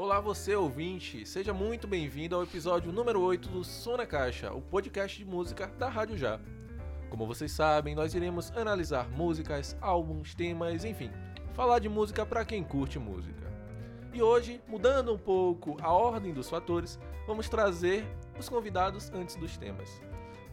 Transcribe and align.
Olá, 0.00 0.18
você 0.18 0.56
ouvinte, 0.56 1.26
seja 1.26 1.52
muito 1.52 1.86
bem-vindo 1.86 2.34
ao 2.34 2.42
episódio 2.42 2.90
número 2.90 3.20
8 3.20 3.50
do 3.50 3.62
Som 3.62 3.98
na 3.98 4.06
Caixa, 4.06 4.50
o 4.50 4.62
podcast 4.62 5.18
de 5.18 5.26
música 5.26 5.66
da 5.78 5.90
Rádio 5.90 6.16
Já. 6.16 6.40
Como 7.10 7.26
vocês 7.26 7.52
sabem, 7.52 7.94
nós 7.94 8.14
iremos 8.14 8.50
analisar 8.56 9.10
músicas, 9.10 9.76
álbuns, 9.78 10.34
temas, 10.34 10.86
enfim, 10.86 11.10
falar 11.52 11.80
de 11.80 11.90
música 11.90 12.24
para 12.24 12.46
quem 12.46 12.64
curte 12.64 12.98
música. 12.98 13.52
E 14.10 14.22
hoje, 14.22 14.62
mudando 14.66 15.12
um 15.12 15.18
pouco 15.18 15.76
a 15.82 15.92
ordem 15.92 16.32
dos 16.32 16.48
fatores, 16.48 16.98
vamos 17.26 17.50
trazer 17.50 18.02
os 18.38 18.48
convidados 18.48 19.10
antes 19.12 19.36
dos 19.36 19.58
temas. 19.58 20.00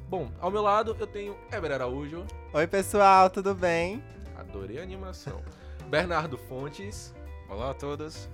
Bom, 0.10 0.30
ao 0.42 0.52
meu 0.52 0.62
lado 0.62 0.94
eu 1.00 1.08
tenho 1.08 1.38
Eber 1.54 1.72
Araújo. 1.72 2.28
Oi, 2.52 2.68
pessoal, 2.68 3.30
tudo 3.30 3.56
bem? 3.56 4.04
Adorei 4.36 4.78
a 4.78 4.84
animação. 4.84 5.42
Bernardo 5.90 6.38
Fontes. 6.38 7.16
Olá 7.48 7.72
a 7.72 7.74
todos. 7.74 8.30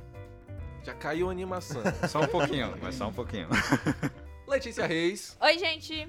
Já 0.84 0.94
caiu 0.94 1.30
a 1.30 1.32
animação. 1.32 1.82
Só 2.08 2.22
um 2.22 2.28
pouquinho, 2.28 2.74
mas 2.82 2.96
só 2.96 3.08
um 3.08 3.14
pouquinho. 3.14 3.48
Letícia 4.48 4.86
Reis. 4.86 5.38
Oi, 5.42 5.58
gente. 5.58 6.08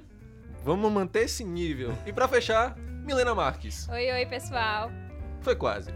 Vamos 0.65 0.91
manter 0.91 1.25
esse 1.25 1.45
nível. 1.45 1.97
E 2.05 2.13
para 2.13 2.27
fechar, 2.27 2.77
Milena 2.77 3.35
Marques. 3.35 3.89
Oi, 3.89 4.11
oi, 4.11 4.27
pessoal. 4.27 4.91
Foi 5.41 5.55
quase. 5.55 5.93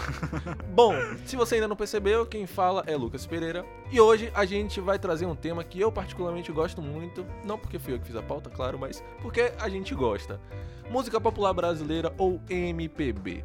Bom, 0.72 0.94
se 1.26 1.36
você 1.36 1.56
ainda 1.56 1.68
não 1.68 1.76
percebeu, 1.76 2.24
quem 2.24 2.46
fala 2.46 2.84
é 2.86 2.96
Lucas 2.96 3.26
Pereira. 3.26 3.66
E 3.90 4.00
hoje 4.00 4.30
a 4.34 4.44
gente 4.44 4.80
vai 4.80 4.98
trazer 4.98 5.26
um 5.26 5.34
tema 5.34 5.62
que 5.62 5.80
eu 5.80 5.92
particularmente 5.92 6.50
gosto 6.52 6.80
muito. 6.80 7.26
Não 7.44 7.58
porque 7.58 7.78
fui 7.78 7.94
eu 7.94 7.98
que 7.98 8.06
fiz 8.06 8.16
a 8.16 8.22
pauta, 8.22 8.48
claro, 8.48 8.78
mas 8.78 9.02
porque 9.20 9.52
a 9.58 9.68
gente 9.68 9.94
gosta. 9.94 10.40
Música 10.88 11.20
popular 11.20 11.52
brasileira 11.52 12.14
ou 12.16 12.40
MPB. 12.48 13.44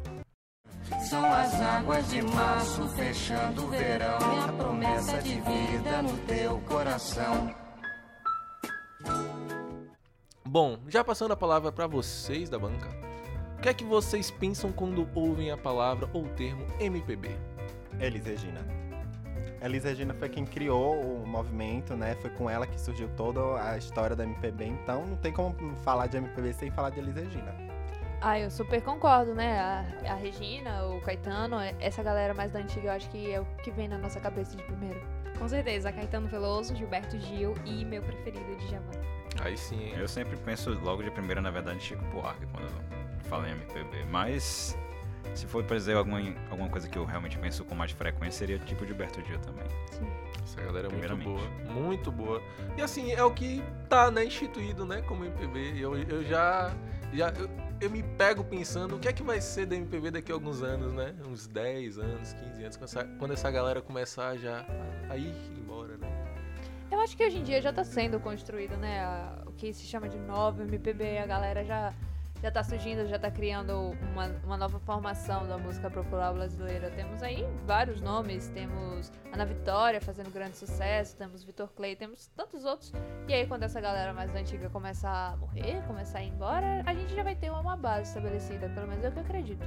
São 1.12 1.30
as 1.30 1.60
águas 1.60 2.08
de 2.08 2.22
março 2.22 2.88
fechando 2.88 3.66
o 3.66 3.68
verão 3.68 4.18
e 4.18 4.48
a 4.48 4.52
promessa 4.54 5.20
de 5.20 5.34
vida 5.42 6.00
no 6.00 6.16
teu 6.26 6.58
coração. 6.60 7.54
Bom, 10.42 10.78
já 10.88 11.04
passando 11.04 11.32
a 11.32 11.36
palavra 11.36 11.70
para 11.70 11.86
vocês 11.86 12.48
da 12.48 12.58
banca, 12.58 12.88
o 13.58 13.60
que 13.60 13.68
é 13.68 13.74
que 13.74 13.84
vocês 13.84 14.30
pensam 14.30 14.72
quando 14.72 15.06
ouvem 15.14 15.50
a 15.50 15.56
palavra 15.58 16.08
ou 16.14 16.26
termo 16.28 16.64
MPB? 16.80 17.36
Elis 18.00 18.24
Regina. 18.24 18.66
Elis 19.60 19.84
Regina 19.84 20.14
foi 20.14 20.30
quem 20.30 20.46
criou 20.46 20.98
o 20.98 21.26
movimento, 21.26 21.94
né? 21.94 22.14
Foi 22.22 22.30
com 22.30 22.48
ela 22.48 22.66
que 22.66 22.80
surgiu 22.80 23.10
toda 23.18 23.62
a 23.62 23.76
história 23.76 24.16
da 24.16 24.24
MPB, 24.24 24.64
então 24.64 25.04
não 25.04 25.18
tem 25.18 25.30
como 25.30 25.76
falar 25.82 26.06
de 26.06 26.16
MPB 26.16 26.54
sem 26.54 26.70
falar 26.70 26.88
de 26.88 27.00
Elis 27.00 27.16
Regina. 27.16 27.71
Ah, 28.24 28.38
eu 28.38 28.52
super 28.52 28.80
concordo, 28.80 29.34
né? 29.34 29.58
A, 29.58 30.12
a 30.12 30.14
Regina, 30.14 30.86
o 30.86 31.00
Caetano, 31.00 31.56
essa 31.80 32.04
galera 32.04 32.32
mais 32.32 32.52
da 32.52 32.60
antiga, 32.60 32.86
eu 32.86 32.92
acho 32.92 33.10
que 33.10 33.32
é 33.32 33.40
o 33.40 33.44
que 33.64 33.70
vem 33.72 33.88
na 33.88 33.98
nossa 33.98 34.20
cabeça 34.20 34.56
de 34.56 34.62
primeiro. 34.62 35.02
Com 35.36 35.48
certeza, 35.48 35.90
Caetano 35.90 36.28
Veloso, 36.28 36.76
Gilberto 36.76 37.18
Gil 37.18 37.52
e 37.64 37.84
meu 37.84 38.00
preferido, 38.00 38.54
Djavan. 38.58 38.92
Aí 39.40 39.56
sim. 39.56 39.92
Eu 39.96 40.06
sempre 40.06 40.36
penso 40.36 40.70
logo 40.84 41.02
de 41.02 41.10
primeira, 41.10 41.40
na 41.40 41.50
verdade, 41.50 41.82
Chico 41.82 42.04
Buarque 42.12 42.46
quando 42.46 42.66
eu 42.66 43.28
falo 43.28 43.44
em 43.44 43.50
MPB. 43.50 44.04
Mas 44.08 44.78
se 45.34 45.44
for 45.46 45.64
pra 45.64 45.76
dizer 45.76 45.96
alguma, 45.96 46.20
alguma 46.48 46.68
coisa 46.68 46.88
que 46.88 46.96
eu 46.96 47.04
realmente 47.04 47.36
penso 47.38 47.64
com 47.64 47.74
mais 47.74 47.90
frequência, 47.90 48.38
seria 48.38 48.58
tipo 48.60 48.86
Gilberto 48.86 49.20
Gil 49.26 49.40
também. 49.40 49.66
Essa 50.44 50.60
galera 50.60 50.86
é 50.86 50.90
muito 50.90 51.16
boa, 51.24 51.48
muito 51.72 52.12
boa. 52.12 52.42
E 52.76 52.82
assim, 52.82 53.10
é 53.10 53.24
o 53.24 53.32
que 53.32 53.64
tá, 53.88 54.12
né, 54.12 54.24
instituído, 54.24 54.86
né, 54.86 55.02
como 55.02 55.24
MPB. 55.24 55.74
Eu, 55.76 55.96
eu 55.96 56.22
já, 56.22 56.72
já 57.12 57.30
eu, 57.30 57.48
eu 57.82 57.90
me 57.90 58.02
pego 58.02 58.44
pensando 58.44 58.94
o 58.94 58.98
que 58.98 59.08
é 59.08 59.12
que 59.12 59.22
vai 59.24 59.40
ser 59.40 59.66
da 59.66 59.74
MPB 59.74 60.12
daqui 60.12 60.30
a 60.30 60.34
alguns 60.34 60.62
anos, 60.62 60.92
né? 60.92 61.14
Uns 61.26 61.48
10 61.48 61.98
anos, 61.98 62.32
15 62.32 62.62
anos, 62.62 62.76
quando 62.76 62.84
essa, 62.88 63.04
quando 63.18 63.32
essa 63.32 63.50
galera 63.50 63.82
começar 63.82 64.36
já 64.36 64.64
a 65.10 65.16
ir 65.16 65.34
embora, 65.58 65.96
né? 65.96 66.08
Eu 66.90 67.00
acho 67.00 67.16
que 67.16 67.24
hoje 67.26 67.38
em 67.38 67.42
dia 67.42 67.60
já 67.60 67.72
tá 67.72 67.82
sendo 67.82 68.20
construído, 68.20 68.76
né? 68.76 69.00
a- 69.00 69.42
o 69.46 69.52
que 69.52 69.72
se 69.72 69.84
chama 69.84 70.08
de 70.08 70.18
nova 70.18 70.62
MPB, 70.62 71.18
a 71.18 71.26
galera 71.26 71.64
já, 71.64 71.92
já 72.42 72.50
tá 72.50 72.64
surgindo, 72.64 73.06
já 73.06 73.18
tá 73.18 73.30
criando 73.30 73.96
uma, 74.12 74.26
uma 74.44 74.56
nova 74.56 74.80
formação 74.80 75.46
da 75.46 75.56
música 75.56 75.88
popular 75.88 76.32
brasileira. 76.34 76.90
Temos 76.90 77.22
aí 77.22 77.46
vários 77.64 78.00
nomes, 78.00 78.48
temos 78.48 79.12
Ana 79.32 79.46
Vitória 79.46 80.00
fazendo 80.00 80.30
grande 80.30 80.56
sucesso, 80.56 81.16
temos 81.16 81.44
Vitor 81.44 81.68
Clay, 81.74 81.94
temos 81.94 82.26
tantos 82.36 82.64
outros. 82.64 82.92
E 83.28 83.32
aí 83.32 83.46
quando 83.46 83.62
essa 83.62 83.80
galera 83.80 84.12
mais 84.12 84.34
antiga 84.34 84.68
começar 84.68 85.34
a 85.34 85.36
morrer, 85.36 85.82
começar 85.86 86.18
a 86.18 86.24
ir 86.24 86.30
embora, 86.30 86.82
a 86.84 86.92
gente 86.92 87.14
já 87.14 87.22
vai 87.22 87.36
ter 87.36 87.48
uma, 87.48 87.60
uma 87.60 87.76
base 87.76 88.08
estabelecida, 88.08 88.68
pelo 88.70 88.88
menos 88.88 89.04
é 89.04 89.08
o 89.08 89.12
que 89.12 89.18
eu 89.18 89.22
acredito. 89.22 89.64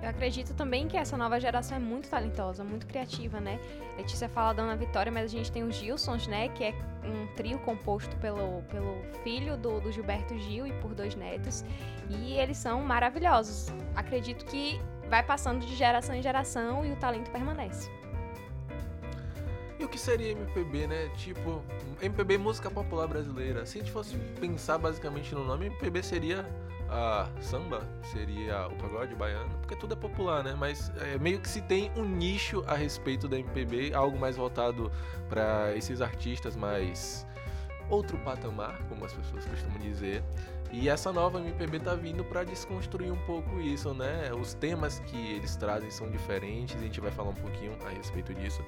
Eu 0.00 0.08
acredito 0.08 0.54
também 0.54 0.86
que 0.86 0.96
essa 0.96 1.16
nova 1.16 1.40
geração 1.40 1.76
é 1.76 1.80
muito 1.80 2.08
talentosa, 2.08 2.62
muito 2.62 2.86
criativa, 2.86 3.40
né? 3.40 3.58
Letícia 3.96 4.28
fala 4.28 4.52
da 4.52 4.62
Ana 4.62 4.76
Vitória, 4.76 5.10
mas 5.10 5.24
a 5.24 5.28
gente 5.28 5.50
tem 5.50 5.64
os 5.64 5.74
Gilsons, 5.74 6.28
né? 6.28 6.48
Que 6.50 6.64
é 6.64 6.74
um 7.04 7.26
trio 7.34 7.58
composto 7.58 8.14
pelo, 8.18 8.62
pelo 8.70 8.94
filho 9.24 9.56
do, 9.56 9.80
do 9.80 9.90
Gilberto 9.90 10.38
Gil 10.38 10.66
e 10.66 10.72
por 10.74 10.94
dois 10.94 11.16
netos. 11.16 11.64
E 12.08 12.34
eles 12.34 12.56
são 12.56 12.80
maravilhosos. 12.80 13.66
Acredito 13.96 14.44
que 14.44 14.80
vai 15.08 15.22
passando 15.22 15.66
de 15.66 15.74
geração 15.74 16.14
em 16.14 16.22
geração 16.22 16.84
e 16.84 16.92
o 16.92 16.96
talento 16.96 17.30
permanece. 17.32 17.90
E 19.80 19.84
o 19.84 19.88
que 19.88 19.98
seria 19.98 20.30
MPB, 20.30 20.86
né? 20.86 21.08
Tipo, 21.16 21.62
MPB 22.00 22.38
música 22.38 22.70
popular 22.70 23.08
brasileira. 23.08 23.66
Se 23.66 23.78
a 23.78 23.80
gente 23.80 23.92
fosse 23.92 24.16
pensar 24.40 24.78
basicamente 24.78 25.34
no 25.34 25.44
nome, 25.44 25.66
MPB 25.66 26.02
seria 26.04 26.46
a 26.90 27.28
samba, 27.40 27.82
seria 28.02 28.66
o 28.66 28.74
pagode 28.76 29.14
baiano, 29.14 29.50
porque 29.60 29.76
tudo 29.76 29.92
é 29.92 29.96
popular, 29.96 30.42
né? 30.42 30.54
Mas 30.58 30.90
é, 30.96 31.18
meio 31.18 31.40
que 31.40 31.48
se 31.48 31.60
tem 31.62 31.90
um 31.96 32.04
nicho 32.04 32.64
a 32.66 32.74
respeito 32.74 33.28
da 33.28 33.38
MPB, 33.38 33.92
algo 33.94 34.18
mais 34.18 34.36
voltado 34.36 34.90
para 35.28 35.74
esses 35.76 36.00
artistas 36.00 36.56
mais 36.56 37.26
outro 37.90 38.18
patamar, 38.18 38.78
como 38.88 39.04
as 39.04 39.12
pessoas 39.12 39.44
costumam 39.44 39.78
dizer. 39.78 40.22
E 40.70 40.88
essa 40.88 41.12
nova 41.12 41.40
MPB 41.40 41.80
tá 41.80 41.94
vindo 41.94 42.22
para 42.24 42.44
desconstruir 42.44 43.10
um 43.10 43.18
pouco 43.24 43.58
isso, 43.58 43.94
né? 43.94 44.30
Os 44.38 44.52
temas 44.54 44.98
que 45.00 45.16
eles 45.16 45.56
trazem 45.56 45.90
são 45.90 46.10
diferentes, 46.10 46.76
a 46.76 46.80
gente 46.80 47.00
vai 47.00 47.10
falar 47.10 47.30
um 47.30 47.34
pouquinho 47.34 47.76
a 47.86 47.88
respeito 47.90 48.34
disso. 48.34 48.62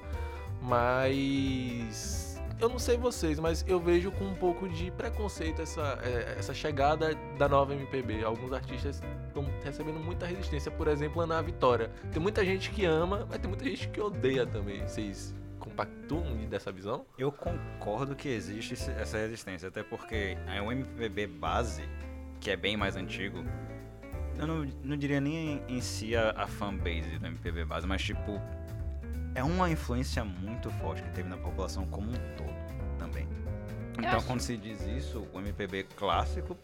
Mas 0.61 2.30
eu 2.61 2.69
não 2.69 2.77
sei 2.77 2.95
vocês, 2.95 3.39
mas 3.39 3.65
eu 3.67 3.79
vejo 3.79 4.11
com 4.11 4.25
um 4.25 4.35
pouco 4.35 4.69
de 4.69 4.91
preconceito 4.91 5.63
essa, 5.63 5.99
é, 6.03 6.35
essa 6.37 6.53
chegada 6.53 7.15
da 7.37 7.49
nova 7.49 7.73
MPB. 7.73 8.23
Alguns 8.23 8.53
artistas 8.53 9.01
estão 9.27 9.43
recebendo 9.63 9.99
muita 9.99 10.27
resistência, 10.27 10.69
por 10.69 10.87
exemplo, 10.87 11.21
Ana 11.21 11.41
Vitória. 11.41 11.89
Tem 12.11 12.21
muita 12.21 12.45
gente 12.45 12.69
que 12.69 12.85
ama, 12.85 13.25
mas 13.27 13.39
tem 13.39 13.49
muita 13.49 13.65
gente 13.65 13.89
que 13.89 13.99
odeia 13.99 14.45
também. 14.45 14.87
Vocês 14.87 15.33
compactuam 15.59 16.37
dessa 16.47 16.71
visão? 16.71 17.03
Eu 17.17 17.31
concordo 17.31 18.15
que 18.15 18.29
existe 18.29 18.75
essa 18.91 19.17
resistência, 19.17 19.69
até 19.69 19.81
porque 19.81 20.37
é 20.47 20.61
um 20.61 20.71
MPB 20.71 21.25
base, 21.25 21.83
que 22.39 22.51
é 22.51 22.55
bem 22.55 22.77
mais 22.77 22.95
antigo. 22.95 23.43
Eu 24.37 24.45
não, 24.45 24.67
não 24.83 24.97
diria 24.97 25.19
nem 25.19 25.63
em, 25.67 25.77
em 25.77 25.81
si 25.81 26.15
a, 26.15 26.31
a 26.37 26.47
fanbase 26.47 27.17
do 27.17 27.25
MPB 27.25 27.65
base, 27.65 27.87
mas 27.87 28.03
tipo, 28.03 28.39
é 29.35 29.43
uma 29.43 29.69
influência 29.69 30.23
muito 30.23 30.69
forte 30.71 31.01
que 31.03 31.09
teve 31.11 31.29
na 31.29 31.37
população 31.37 31.85
como 31.87 32.09
um 32.09 32.35
todo 32.35 32.53
também. 32.97 33.27
Então, 33.97 34.17
acho- 34.17 34.27
quando 34.27 34.39
se 34.41 34.57
diz 34.57 34.81
isso, 34.85 35.27
o 35.33 35.39
MPB 35.39 35.83
clássico 35.95 36.57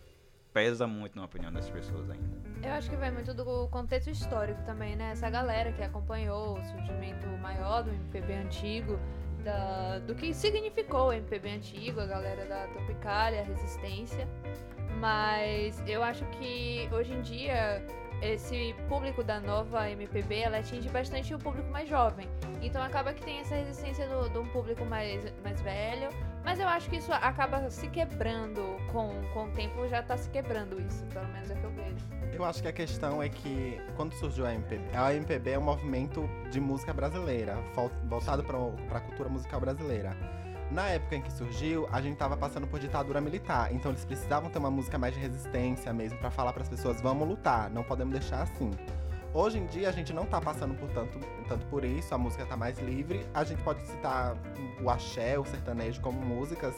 pesa 0.53 0.87
muito 0.87 1.15
na 1.17 1.25
opinião 1.25 1.51
das 1.51 1.69
pessoas 1.69 2.09
ainda. 2.09 2.37
Eu 2.63 2.73
acho 2.73 2.89
que 2.89 2.95
vai 2.95 3.11
muito 3.11 3.33
do 3.33 3.67
contexto 3.67 4.09
histórico 4.09 4.61
também, 4.63 4.95
né? 4.95 5.11
Essa 5.11 5.29
galera 5.29 5.71
que 5.71 5.83
acompanhou 5.83 6.57
o 6.57 6.63
surgimento 6.65 7.27
maior 7.41 7.83
do 7.83 7.91
MPB 7.91 8.33
antigo, 8.33 8.99
da- 9.43 9.99
do 9.99 10.15
que 10.15 10.33
significou 10.33 11.09
o 11.09 11.13
MPB 11.13 11.49
antigo, 11.51 11.99
a 12.01 12.05
galera 12.07 12.45
da 12.45 12.67
Tropicália, 12.67 13.41
a 13.41 13.43
Resistência. 13.43 14.27
Mas 14.99 15.81
eu 15.85 16.01
acho 16.03 16.25
que 16.31 16.89
hoje 16.91 17.13
em 17.13 17.21
dia 17.21 17.85
esse 18.21 18.73
público 18.89 19.23
da 19.23 19.39
nova 19.39 19.89
MPB 19.89 20.39
ela 20.39 20.57
atinge 20.57 20.89
bastante 20.89 21.33
o 21.33 21.39
público 21.39 21.69
mais 21.69 21.87
jovem. 21.89 22.27
Então 22.61 22.81
acaba 22.81 23.13
que 23.13 23.23
tem 23.23 23.39
essa 23.39 23.55
resistência 23.55 24.07
do- 24.07 24.29
de 24.29 24.37
um 24.39 24.47
público 24.47 24.83
mais, 24.85 25.23
mais 25.43 25.61
velho. 25.61 26.09
Mas 26.43 26.59
eu 26.59 26.67
acho 26.67 26.89
que 26.89 26.95
isso 26.95 27.11
acaba 27.11 27.69
se 27.69 27.87
quebrando 27.89 28.61
com, 28.91 29.09
com 29.33 29.45
o 29.45 29.51
tempo, 29.51 29.85
já 29.87 30.01
tá 30.01 30.15
se 30.17 30.29
quebrando 30.29 30.79
isso, 30.81 31.03
pelo 31.07 31.27
menos 31.27 31.49
é 31.51 31.53
o 31.53 31.57
que 31.57 31.63
eu 31.65 31.71
vejo. 31.71 32.07
Eu 32.33 32.45
acho 32.45 32.61
que 32.61 32.67
a 32.67 32.73
questão 32.73 33.21
é 33.21 33.27
que 33.29 33.81
quando 33.95 34.13
surgiu 34.13 34.45
a 34.45 34.53
MPB, 34.53 34.95
a 34.95 35.13
MPB 35.13 35.51
é 35.51 35.59
um 35.59 35.63
movimento 35.63 36.29
de 36.49 36.59
música 36.59 36.93
brasileira, 36.93 37.55
vol- 37.75 37.91
voltado 38.05 38.43
para 38.43 38.57
a 38.97 39.01
cultura 39.01 39.27
musical 39.29 39.59
brasileira. 39.59 40.15
Na 40.69 40.89
época 40.89 41.15
em 41.15 41.21
que 41.21 41.31
surgiu, 41.31 41.87
a 41.91 42.01
gente 42.01 42.13
estava 42.13 42.35
passando 42.35 42.67
por 42.67 42.79
ditadura 42.79 43.21
militar, 43.21 43.73
então 43.73 43.89
eles 43.91 44.03
precisavam 44.03 44.49
ter 44.49 44.59
uma 44.59 44.69
música 44.69 44.97
mais 44.97 45.13
de 45.13 45.19
resistência 45.19 45.93
mesmo 45.93 46.19
para 46.19 46.29
falar 46.29 46.51
para 46.51 46.61
as 46.63 46.69
pessoas 46.69 46.99
vamos 46.99 47.25
lutar, 47.27 47.69
não 47.69 47.83
podemos 47.83 48.13
deixar 48.13 48.41
assim. 48.41 48.71
Hoje 49.33 49.59
em 49.59 49.65
dia 49.67 49.87
a 49.87 49.91
gente 49.91 50.11
não 50.13 50.25
tá 50.25 50.41
passando 50.41 50.73
por 50.75 50.89
tanto, 50.89 51.19
tanto 51.47 51.65
por 51.67 51.85
isso, 51.85 52.13
a 52.13 52.17
música 52.17 52.45
tá 52.45 52.57
mais 52.57 52.79
livre. 52.79 53.25
A 53.33 53.43
gente 53.43 53.61
pode 53.61 53.85
citar 53.85 54.35
o 54.81 54.89
axé, 54.89 55.37
o 55.39 55.45
sertanejo 55.45 56.01
como 56.01 56.19
músicas 56.19 56.75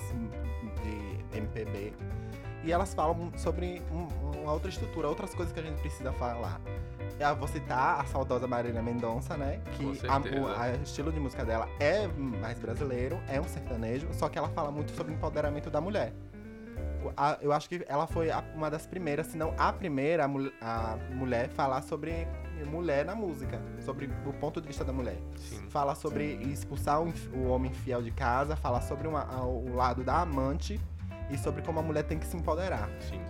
de 0.84 1.38
MPB. 1.38 1.94
E 2.64 2.72
elas 2.72 2.94
falam 2.94 3.32
sobre 3.38 3.82
um- 3.92 4.08
uma 4.42 4.52
outra 4.52 4.70
estrutura, 4.70 5.08
outras 5.08 5.34
coisas 5.34 5.54
que 5.54 5.60
a 5.60 5.64
gente 5.64 5.80
precisa 5.80 6.12
falar. 6.14 6.60
Eu 7.20 7.36
vou 7.36 7.48
citar 7.48 8.00
a 8.02 8.06
saudosa 8.06 8.48
Marília 8.48 8.82
Mendonça, 8.82 9.36
né? 9.38 9.60
Que 9.74 9.86
o 9.86 10.84
estilo 10.84 11.12
de 11.12 11.20
música 11.20 11.44
dela 11.44 11.68
é 11.80 12.08
mais 12.08 12.58
brasileiro, 12.60 13.20
é 13.28 13.40
um 13.40 13.44
sertanejo, 13.48 14.08
só 14.14 14.30
que 14.30 14.38
ela 14.38 14.50
fala 14.50 14.72
muito 14.72 14.92
sobre 14.94 15.12
o 15.14 15.16
empoderamento 15.16 15.70
da 15.70 15.82
mulher. 15.82 16.14
A- 17.16 17.38
eu 17.42 17.52
acho 17.54 17.68
que 17.70 17.84
ela 17.88 18.08
foi 18.08 18.30
a- 18.30 18.44
uma 18.56 18.70
das 18.70 18.86
primeiras, 18.86 19.28
se 19.28 19.38
não 19.38 19.54
a 19.58 19.72
primeira, 19.72 20.26
a, 20.62 20.94
a 20.94 20.98
mulher 21.16 21.50
falar 21.50 21.82
sobre 21.82 22.28
mulher 22.70 23.06
na 23.06 23.16
música, 23.16 23.62
sobre 23.80 24.10
o 24.26 24.34
ponto 24.34 24.60
de 24.60 24.68
vista 24.68 24.84
da 24.84 24.92
mulher. 24.92 25.18
Sim. 25.38 25.66
Fala 25.70 25.96
sobre 25.96 26.34
expulsar 26.52 27.02
o, 27.02 27.14
o 27.34 27.48
homem 27.48 27.72
fiel 27.74 28.02
de 28.02 28.12
casa, 28.12 28.56
fala 28.58 28.82
sobre 28.82 29.08
uma- 29.08 29.26
o 29.46 29.74
lado 29.76 30.04
da 30.04 30.20
amante 30.22 30.80
e 31.30 31.38
sobre 31.38 31.62
como 31.62 31.80
a 31.80 31.82
mulher 31.82 32.04
tem 32.04 32.20
que 32.20 32.28
se 32.28 32.36
empoderar. 32.36 32.90
Sim. 33.00 33.22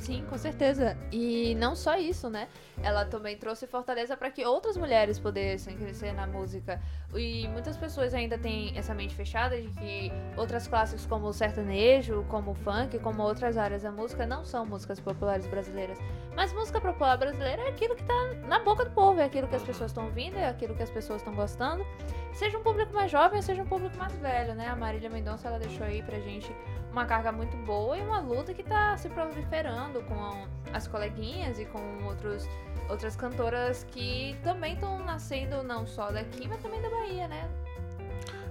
Sim, 0.00 0.24
com 0.30 0.38
certeza. 0.38 0.96
E 1.12 1.54
não 1.56 1.76
só 1.76 1.98
isso, 1.98 2.30
né? 2.30 2.48
Ela 2.82 3.04
também 3.04 3.36
trouxe 3.36 3.66
fortaleza 3.66 4.16
para 4.16 4.30
que 4.30 4.42
outras 4.46 4.74
mulheres 4.74 5.18
pudessem 5.18 5.76
crescer 5.76 6.12
na 6.12 6.26
música. 6.26 6.80
E 7.14 7.46
muitas 7.48 7.76
pessoas 7.76 8.14
ainda 8.14 8.38
têm 8.38 8.72
essa 8.76 8.94
mente 8.94 9.14
fechada 9.14 9.60
de 9.60 9.68
que 9.68 10.10
outras 10.38 10.66
classes 10.66 11.04
como 11.04 11.26
o 11.26 11.32
sertanejo, 11.34 12.24
como 12.30 12.52
o 12.52 12.54
funk, 12.54 12.98
como 13.00 13.22
outras 13.22 13.58
áreas 13.58 13.82
da 13.82 13.92
música 13.92 14.24
não 14.24 14.42
são 14.42 14.64
músicas 14.64 14.98
populares 14.98 15.46
brasileiras. 15.46 15.98
Mas 16.34 16.50
música 16.54 16.80
popular 16.80 17.18
brasileira 17.18 17.60
é 17.62 17.68
aquilo 17.68 17.94
que 17.94 18.04
tá 18.04 18.34
na 18.48 18.58
boca 18.60 18.86
do 18.86 18.90
povo, 18.92 19.20
é 19.20 19.24
aquilo 19.24 19.48
que 19.48 19.56
as 19.56 19.62
pessoas 19.62 19.90
estão 19.90 20.06
ouvindo, 20.06 20.36
é 20.36 20.48
aquilo 20.48 20.74
que 20.74 20.82
as 20.82 20.90
pessoas 20.90 21.20
estão 21.20 21.34
gostando. 21.34 21.84
Seja 22.32 22.56
um 22.56 22.62
público 22.62 22.94
mais 22.94 23.10
jovem, 23.10 23.42
seja 23.42 23.62
um 23.62 23.66
público 23.66 23.94
mais 23.98 24.16
velho, 24.16 24.54
né? 24.54 24.68
A 24.68 24.76
Marília 24.76 25.10
Mendonça 25.10 25.48
ela 25.48 25.58
deixou 25.58 25.84
aí 25.84 26.02
pra 26.02 26.18
gente 26.20 26.50
uma 26.92 27.04
carga 27.04 27.30
muito 27.30 27.56
boa 27.58 27.96
e 27.96 28.02
uma 28.02 28.20
luta 28.20 28.52
que 28.52 28.62
tá 28.62 28.96
se 28.96 29.08
proliferando 29.08 30.02
com 30.02 30.46
as 30.72 30.86
coleguinhas 30.86 31.58
e 31.58 31.64
com 31.64 32.04
outros, 32.04 32.48
outras 32.88 33.16
cantoras 33.16 33.84
que 33.84 34.36
também 34.42 34.74
estão 34.74 34.98
nascendo 35.04 35.62
não 35.62 35.86
só 35.86 36.10
daqui, 36.10 36.48
mas 36.48 36.60
também 36.60 36.80
da 36.80 36.90
Bahia, 36.90 37.28
né? 37.28 37.48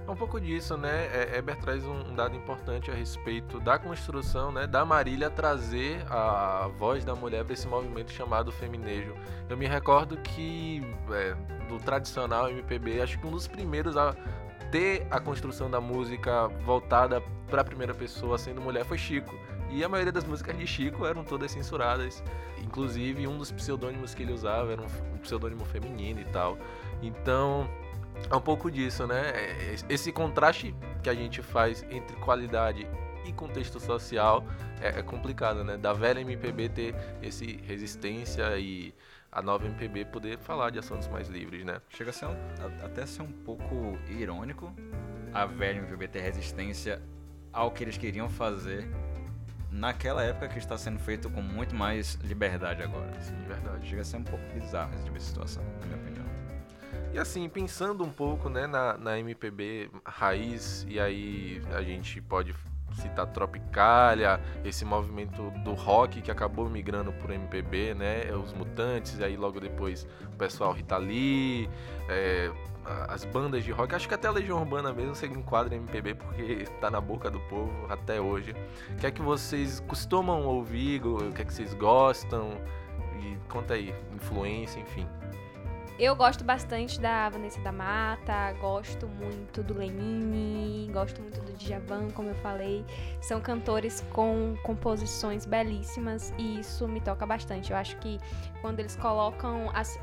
Um 0.08 0.16
pouco 0.16 0.40
disso, 0.40 0.76
né? 0.76 1.06
É, 1.12 1.38
Eber 1.38 1.56
traz 1.56 1.84
um, 1.84 1.92
um 1.92 2.14
dado 2.16 2.34
importante 2.34 2.90
a 2.90 2.94
respeito 2.94 3.60
da 3.60 3.78
construção, 3.78 4.50
né? 4.50 4.66
Da 4.66 4.84
Marília 4.84 5.30
trazer 5.30 6.04
a 6.10 6.68
voz 6.76 7.04
da 7.04 7.14
mulher 7.14 7.44
para 7.44 7.52
esse 7.52 7.68
movimento 7.68 8.10
chamado 8.10 8.50
feminejo. 8.50 9.14
Eu 9.48 9.56
me 9.56 9.66
recordo 9.66 10.16
que 10.16 10.82
é, 11.12 11.34
do 11.68 11.78
tradicional 11.78 12.50
MPB, 12.50 13.00
acho 13.00 13.20
que 13.20 13.26
um 13.26 13.30
dos 13.30 13.46
primeiros 13.46 13.96
a 13.96 14.16
ter 14.70 15.06
a 15.10 15.20
construção 15.20 15.70
da 15.70 15.80
música 15.80 16.48
voltada 16.64 17.20
para 17.48 17.62
a 17.62 17.64
primeira 17.64 17.94
pessoa 17.94 18.38
sendo 18.38 18.60
mulher 18.60 18.84
foi 18.84 18.98
Chico. 18.98 19.34
E 19.70 19.84
a 19.84 19.88
maioria 19.88 20.12
das 20.12 20.24
músicas 20.24 20.56
de 20.56 20.66
Chico 20.66 21.06
eram 21.06 21.24
todas 21.24 21.50
censuradas. 21.52 22.22
Inclusive, 22.62 23.26
um 23.26 23.38
dos 23.38 23.52
pseudônimos 23.52 24.14
que 24.14 24.22
ele 24.22 24.32
usava 24.32 24.72
era 24.72 24.82
um, 24.82 25.18
pseudônimo 25.18 25.64
feminino 25.64 26.20
e 26.20 26.24
tal. 26.26 26.58
Então, 27.00 27.68
é 28.30 28.34
um 28.34 28.40
pouco 28.40 28.70
disso, 28.70 29.06
né? 29.06 29.30
É, 29.30 29.76
Esse 29.88 30.10
contraste 30.12 30.74
que 31.02 31.08
a 31.08 31.14
gente 31.14 31.40
faz 31.40 31.84
entre 31.90 32.16
qualidade 32.16 32.86
e 33.24 33.32
contexto 33.32 33.78
social 33.78 34.44
é, 34.80 34.98
é 34.98 35.02
complicado, 35.02 35.62
né? 35.62 35.76
Da 35.76 35.92
velha 35.92 36.20
MPB 36.20 36.68
ter 36.68 36.94
esse 37.22 37.60
resistência 37.66 38.58
e 38.58 38.92
a 39.32 39.40
nova 39.42 39.66
MPB 39.66 40.06
poder 40.06 40.38
falar 40.38 40.70
de 40.70 40.78
assuntos 40.78 41.06
mais 41.08 41.28
livres, 41.28 41.64
né? 41.64 41.80
Chega 41.90 42.10
a 42.10 42.12
ser 42.12 42.26
um- 42.26 42.32
a- 42.32 42.86
até 42.86 43.06
ser 43.06 43.22
um 43.22 43.30
pouco 43.32 43.98
irônico 44.08 44.72
a 45.32 45.46
velha 45.46 45.78
MPB 45.78 46.08
ter 46.08 46.20
resistência 46.20 47.00
ao 47.52 47.70
que 47.70 47.84
eles 47.84 47.96
queriam 47.96 48.28
fazer 48.28 48.88
naquela 49.70 50.22
época 50.24 50.48
que 50.48 50.58
está 50.58 50.76
sendo 50.76 50.98
feito 50.98 51.30
com 51.30 51.40
muito 51.42 51.74
mais 51.74 52.14
liberdade 52.16 52.82
agora. 52.82 53.12
Sim, 53.20 53.36
verdade. 53.46 53.86
Chega 53.88 54.02
a 54.02 54.04
ser 54.04 54.16
um 54.16 54.24
pouco 54.24 54.44
bizarro 54.52 54.92
esse 54.94 55.04
tipo 55.04 55.16
de 55.16 55.22
situação, 55.22 55.62
na 55.80 55.86
minha 55.86 55.98
opinião. 55.98 56.24
E 57.12 57.18
assim, 57.18 57.48
pensando 57.48 58.02
um 58.04 58.10
pouco 58.10 58.48
né, 58.48 58.66
na, 58.66 58.96
na 58.98 59.18
MPB 59.18 59.90
raiz, 60.04 60.84
e 60.88 60.98
aí 60.98 61.62
a 61.74 61.82
gente 61.82 62.20
pode 62.20 62.52
citar 62.94 63.26
Tropicália, 63.26 64.40
esse 64.64 64.84
movimento 64.84 65.50
do 65.64 65.72
rock 65.74 66.20
que 66.20 66.30
acabou 66.30 66.68
migrando 66.68 67.12
por 67.12 67.30
MPB, 67.30 67.94
né? 67.94 68.22
Os 68.34 68.52
Mutantes, 68.52 69.18
e 69.18 69.24
aí 69.24 69.36
logo 69.36 69.60
depois 69.60 70.06
o 70.24 70.36
pessoal 70.36 70.72
Rita 70.72 70.96
Lee, 70.96 71.68
é, 72.08 72.50
as 73.08 73.24
bandas 73.24 73.64
de 73.64 73.70
rock, 73.70 73.94
acho 73.94 74.08
que 74.08 74.14
até 74.14 74.28
a 74.28 74.30
Legião 74.30 74.58
Urbana 74.58 74.92
mesmo 74.92 75.14
se 75.14 75.26
enquadra 75.26 75.74
em 75.74 75.78
MPB 75.78 76.14
porque 76.14 76.64
tá 76.80 76.90
na 76.90 77.00
boca 77.00 77.30
do 77.30 77.40
povo 77.40 77.86
até 77.88 78.20
hoje. 78.20 78.54
O 78.90 78.96
que 78.96 79.06
é 79.06 79.10
que 79.10 79.22
vocês 79.22 79.80
costumam 79.80 80.44
ouvir, 80.46 81.04
o 81.04 81.32
que 81.32 81.42
é 81.42 81.44
que 81.44 81.52
vocês 81.52 81.74
gostam? 81.74 82.52
E 83.20 83.36
conta 83.48 83.74
aí, 83.74 83.94
influência, 84.14 84.80
enfim. 84.80 85.06
Eu 86.00 86.16
gosto 86.16 86.42
bastante 86.42 86.98
da 86.98 87.28
Vanessa 87.28 87.60
da 87.60 87.70
Mata, 87.70 88.54
gosto 88.54 89.06
muito 89.06 89.62
do 89.62 89.74
Lenine, 89.74 90.90
gosto 90.90 91.20
muito 91.20 91.38
do 91.42 91.52
Djavan, 91.58 92.08
como 92.12 92.30
eu 92.30 92.34
falei. 92.36 92.82
São 93.20 93.38
cantores 93.38 94.02
com 94.10 94.56
composições 94.62 95.44
belíssimas 95.44 96.32
e 96.38 96.60
isso 96.60 96.88
me 96.88 97.02
toca 97.02 97.26
bastante. 97.26 97.70
Eu 97.70 97.76
acho 97.76 97.98
que 97.98 98.18
quando 98.62 98.80
eles 98.80 98.96
colocam 98.96 99.70
as, 99.74 100.00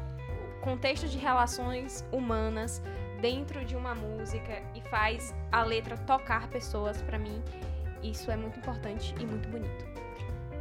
o 0.60 0.62
contexto 0.62 1.08
de 1.08 1.18
relações 1.18 2.06
humanas 2.12 2.80
dentro 3.20 3.66
de 3.66 3.76
uma 3.76 3.96
música 3.96 4.62
e 4.76 4.82
faz 4.92 5.34
a 5.52 5.64
letra 5.64 5.98
tocar 5.98 6.48
pessoas, 6.50 7.02
pra 7.02 7.18
mim, 7.18 7.42
isso 8.04 8.30
é 8.30 8.38
muito 8.38 8.60
importante 8.60 9.16
e 9.20 9.26
muito 9.26 9.50
bonito. 9.50 9.97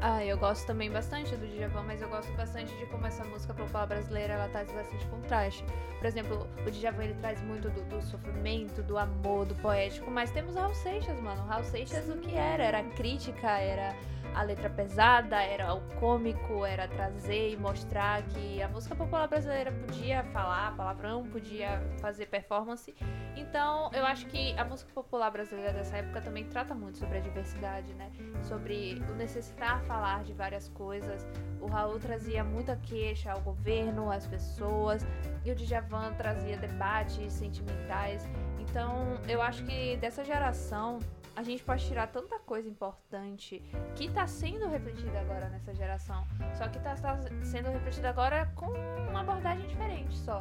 Ah, 0.00 0.24
eu 0.24 0.36
gosto 0.36 0.66
também 0.66 0.90
bastante 0.90 1.34
do 1.36 1.46
Djavan, 1.46 1.82
mas 1.82 2.02
eu 2.02 2.08
gosto 2.08 2.30
bastante 2.32 2.74
de 2.76 2.84
como 2.86 3.06
essa 3.06 3.24
música 3.24 3.54
popular 3.54 3.86
brasileira 3.86 4.34
ela 4.34 4.48
traz 4.48 4.70
bastante 4.70 5.06
contraste. 5.06 5.64
Por 5.98 6.06
exemplo, 6.06 6.46
o 6.66 6.70
Djavan 6.70 7.04
ele 7.04 7.14
traz 7.14 7.40
muito 7.42 7.70
do, 7.70 7.82
do 7.84 8.02
sofrimento, 8.02 8.82
do 8.82 8.98
amor, 8.98 9.46
do 9.46 9.54
poético, 9.56 10.10
mas 10.10 10.30
temos 10.30 10.54
Raul 10.54 10.74
Seixas, 10.74 11.18
mano. 11.20 11.42
Raul 11.44 11.64
Seixas 11.64 12.08
o 12.10 12.16
que 12.18 12.34
era? 12.34 12.62
Era 12.62 12.84
crítica, 12.90 13.58
era 13.58 13.94
a 14.36 14.42
letra 14.42 14.68
pesada, 14.68 15.42
era 15.42 15.72
o 15.74 15.80
cômico, 15.98 16.62
era 16.66 16.86
trazer 16.86 17.52
e 17.52 17.56
mostrar 17.56 18.22
que 18.24 18.62
a 18.62 18.68
música 18.68 18.94
popular 18.94 19.26
brasileira 19.26 19.72
podia 19.72 20.22
falar 20.24 20.76
palavrão, 20.76 21.24
podia 21.24 21.80
fazer 22.02 22.26
performance. 22.26 22.94
Então, 23.34 23.90
eu 23.94 24.04
acho 24.04 24.26
que 24.26 24.52
a 24.58 24.64
música 24.64 24.92
popular 24.92 25.30
brasileira 25.30 25.72
dessa 25.72 25.96
época 25.96 26.20
também 26.20 26.44
trata 26.44 26.74
muito 26.74 26.98
sobre 26.98 27.16
a 27.16 27.20
diversidade, 27.20 27.94
né? 27.94 28.12
Sobre 28.42 29.02
o 29.10 29.14
necessitar 29.14 29.82
falar 29.84 30.22
de 30.22 30.34
várias 30.34 30.68
coisas. 30.68 31.26
O 31.58 31.66
Raul 31.66 31.98
trazia 31.98 32.44
muita 32.44 32.76
queixa 32.76 33.32
ao 33.32 33.40
governo, 33.40 34.10
às 34.10 34.26
pessoas, 34.26 35.06
e 35.46 35.50
o 35.50 35.54
Djavan 35.54 36.12
trazia 36.12 36.58
debates 36.58 37.32
sentimentais. 37.32 38.28
Então, 38.58 39.18
eu 39.26 39.40
acho 39.40 39.64
que 39.64 39.96
dessa 39.96 40.22
geração 40.22 40.98
a 41.36 41.42
gente 41.42 41.62
pode 41.62 41.86
tirar 41.86 42.06
tanta 42.06 42.38
coisa 42.38 42.66
importante 42.66 43.62
que 43.94 44.10
tá 44.10 44.26
sendo 44.26 44.66
refletida 44.68 45.20
agora 45.20 45.50
nessa 45.50 45.74
geração. 45.74 46.26
Só 46.56 46.66
que 46.66 46.78
tá, 46.80 46.94
tá 46.94 47.20
sendo 47.42 47.70
refletida 47.70 48.08
agora 48.08 48.50
com 48.54 48.72
uma 49.10 49.20
abordagem 49.20 49.66
diferente 49.66 50.16
só. 50.16 50.40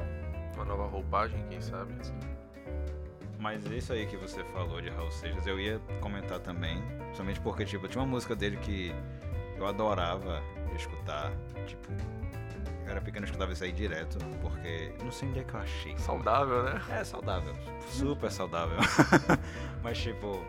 Uma 0.56 0.64
nova 0.64 0.88
roupagem, 0.88 1.46
quem 1.50 1.60
sabe? 1.60 1.94
Mas 3.38 3.66
isso 3.66 3.92
aí 3.92 4.08
que 4.08 4.16
você 4.16 4.42
falou 4.46 4.82
de 4.82 4.90
Raul 4.90 5.12
Seixas, 5.12 5.46
eu 5.46 5.60
ia 5.60 5.80
comentar 6.00 6.40
também, 6.40 6.82
somente 7.14 7.42
porque, 7.42 7.66
tipo, 7.66 7.90
tinha 7.90 8.02
uma 8.02 8.10
música 8.10 8.34
dele 8.34 8.56
que 8.58 8.96
eu 9.58 9.68
adorava 9.68 10.42
escutar, 10.74 11.32
tipo, 11.68 11.92
eu 12.86 12.92
era 12.92 13.02
pequeno, 13.02 13.26
eu 13.26 13.28
escutava 13.28 13.52
isso 13.52 13.66
aí 13.66 13.74
direto, 13.74 14.18
porque 14.42 14.96
não 15.04 15.12
sei 15.12 15.28
onde 15.28 15.40
é 15.40 15.44
que 15.44 15.54
eu 15.54 15.60
achei. 15.60 15.98
Saudável, 15.98 16.64
né? 16.64 16.82
É 16.90 17.04
saudável, 17.04 17.54
super 17.90 18.32
saudável. 18.32 18.78
Mas, 19.84 19.98
tipo, 19.98 20.44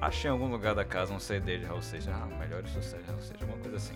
achei 0.00 0.28
em 0.28 0.32
algum 0.32 0.48
lugar 0.48 0.74
da 0.74 0.84
casa 0.84 1.12
um 1.12 1.18
CD 1.18 1.58
de 1.58 1.64
Raul 1.64 1.82
Seixas, 1.82 2.14
ah, 2.14 2.26
melhor 2.38 2.66
sucesso 2.66 2.98
de 2.98 3.08
Raul 3.10 3.20
Seixas, 3.20 3.42
alguma 3.42 3.62
coisa 3.62 3.76
assim. 3.76 3.94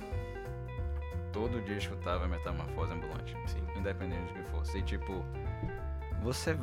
Todo 1.33 1.61
dia 1.63 1.77
escutava 1.77 2.29
Metamorfose 2.29 2.93
Ambulante 2.93 3.37
Sim. 3.47 3.63
independente 3.77 4.33
do 4.33 4.35
que 4.35 4.51
fosse. 4.51 4.79
E 4.79 4.83
tipo, 4.83 5.25
você 6.23 6.57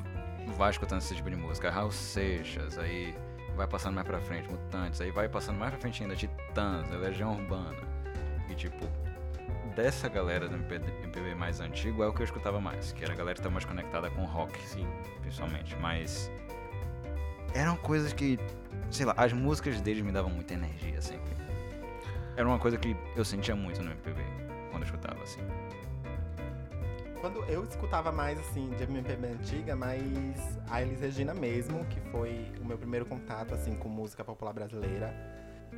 vai 0.56 0.72
escutando 0.72 1.00
esse 1.00 1.16
tipo 1.16 1.30
de 1.30 1.36
música, 1.36 1.70
Raul 1.70 1.92
Seixas, 1.92 2.78
aí 2.78 3.16
vai 3.56 3.68
passando 3.68 3.96
mais 3.96 4.08
pra 4.08 4.20
frente, 4.22 4.50
Mutantes, 4.50 5.02
aí 5.02 5.12
vai 5.12 5.28
passando 5.28 5.58
mais 5.58 5.72
pra 5.72 5.80
frente 5.82 6.02
ainda, 6.04 6.16
Titãs, 6.16 6.92
a 6.92 6.96
Legião 6.96 7.34
Urbana. 7.34 7.78
E 8.50 8.56
tipo, 8.56 8.88
dessa 9.76 10.08
galera 10.08 10.48
do 10.48 10.56
MPB, 10.56 10.92
MPB 11.04 11.36
mais 11.36 11.60
antigo 11.60 12.04
é 12.04 12.08
o 12.08 12.14
que 12.14 12.22
eu 12.22 12.26
escutava 12.26 12.60
mais, 12.60 12.92
que 12.92 13.04
era 13.04 13.14
a 13.14 13.16
galera 13.16 13.36
que 13.36 13.42
tá 13.42 13.50
mais 13.50 13.66
conectada 13.66 14.10
com 14.10 14.24
rock, 14.24 14.58
Sim. 14.68 14.88
principalmente. 15.22 15.76
Mas 15.78 16.32
eram 17.54 17.76
coisas 17.78 18.14
que, 18.14 18.40
sei 18.90 19.06
lá, 19.06 19.14
as 19.18 19.34
músicas 19.34 19.82
deles 19.82 20.04
me 20.04 20.12
davam 20.12 20.32
muita 20.32 20.54
energia 20.54 21.02
sempre. 21.02 21.32
Era 22.36 22.48
uma 22.48 22.60
coisa 22.60 22.78
que 22.78 22.96
eu 23.16 23.26
sentia 23.26 23.56
muito 23.56 23.82
no 23.82 23.92
MPB, 23.92 24.22
quando 24.72 24.84
eu 24.84 24.86
escutava 24.86 25.22
assim. 25.22 25.42
Quando 27.20 27.44
eu 27.46 27.64
escutava 27.64 28.12
mais, 28.12 28.40
assim, 28.40 28.70
de 28.72 28.84
MPB 28.84 29.28
antiga, 29.28 29.76
mais 29.76 30.60
a 30.68 30.82
Elis 30.82 31.00
Regina 31.00 31.34
mesmo, 31.36 31.86
que 31.86 32.00
foi 32.10 32.52
o 32.60 32.66
meu 32.66 32.78
primeiro 32.78 33.06
contato, 33.06 33.54
assim, 33.54 33.76
com 33.76 33.88
música 33.88 34.24
popular 34.24 34.54
brasileira. 34.54 35.14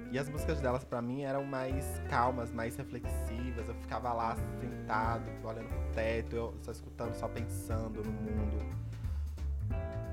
E 0.10 0.18
as 0.18 0.30
músicas 0.30 0.62
delas, 0.62 0.86
pra 0.86 1.02
mim, 1.02 1.24
eram 1.24 1.44
mais 1.44 2.02
calmas, 2.10 2.52
mais 2.52 2.76
reflexivas. 2.78 3.68
Eu 3.68 3.76
ficava 3.76 4.14
lá 4.14 4.38
sentado, 4.62 5.24
olhando 5.44 5.68
pro 5.68 5.82
teto, 5.94 6.36
eu 6.36 6.56
só 6.62 6.72
escutando, 6.72 7.14
só 7.16 7.28
pensando 7.28 8.02
no 8.04 8.12
mundo. 8.12 8.66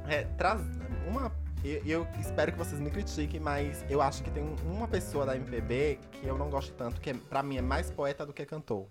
É, 0.09 0.25
traz 0.37 0.61
uma. 1.07 1.31
Eu, 1.63 1.83
eu 1.85 2.07
espero 2.19 2.53
que 2.53 2.59
vocês 2.59 2.81
me 2.81 2.91
critiquem, 2.91 3.39
mas 3.39 3.85
eu 3.89 4.01
acho 4.01 4.23
que 4.23 4.31
tem 4.31 4.43
um- 4.43 4.57
uma 4.65 4.89
pessoa 4.89 5.27
da 5.27 5.37
MPB 5.37 5.99
que 6.13 6.27
eu 6.27 6.39
não 6.39 6.49
gosto 6.49 6.73
tanto, 6.73 7.01
que 7.01 7.11
é, 7.11 7.15
pra 7.15 7.43
mim 7.43 7.59
é 7.59 7.63
mais 7.63 7.91
poeta 7.91 8.25
do 8.25 8.33
que 8.33 8.45
cantor. 8.47 8.87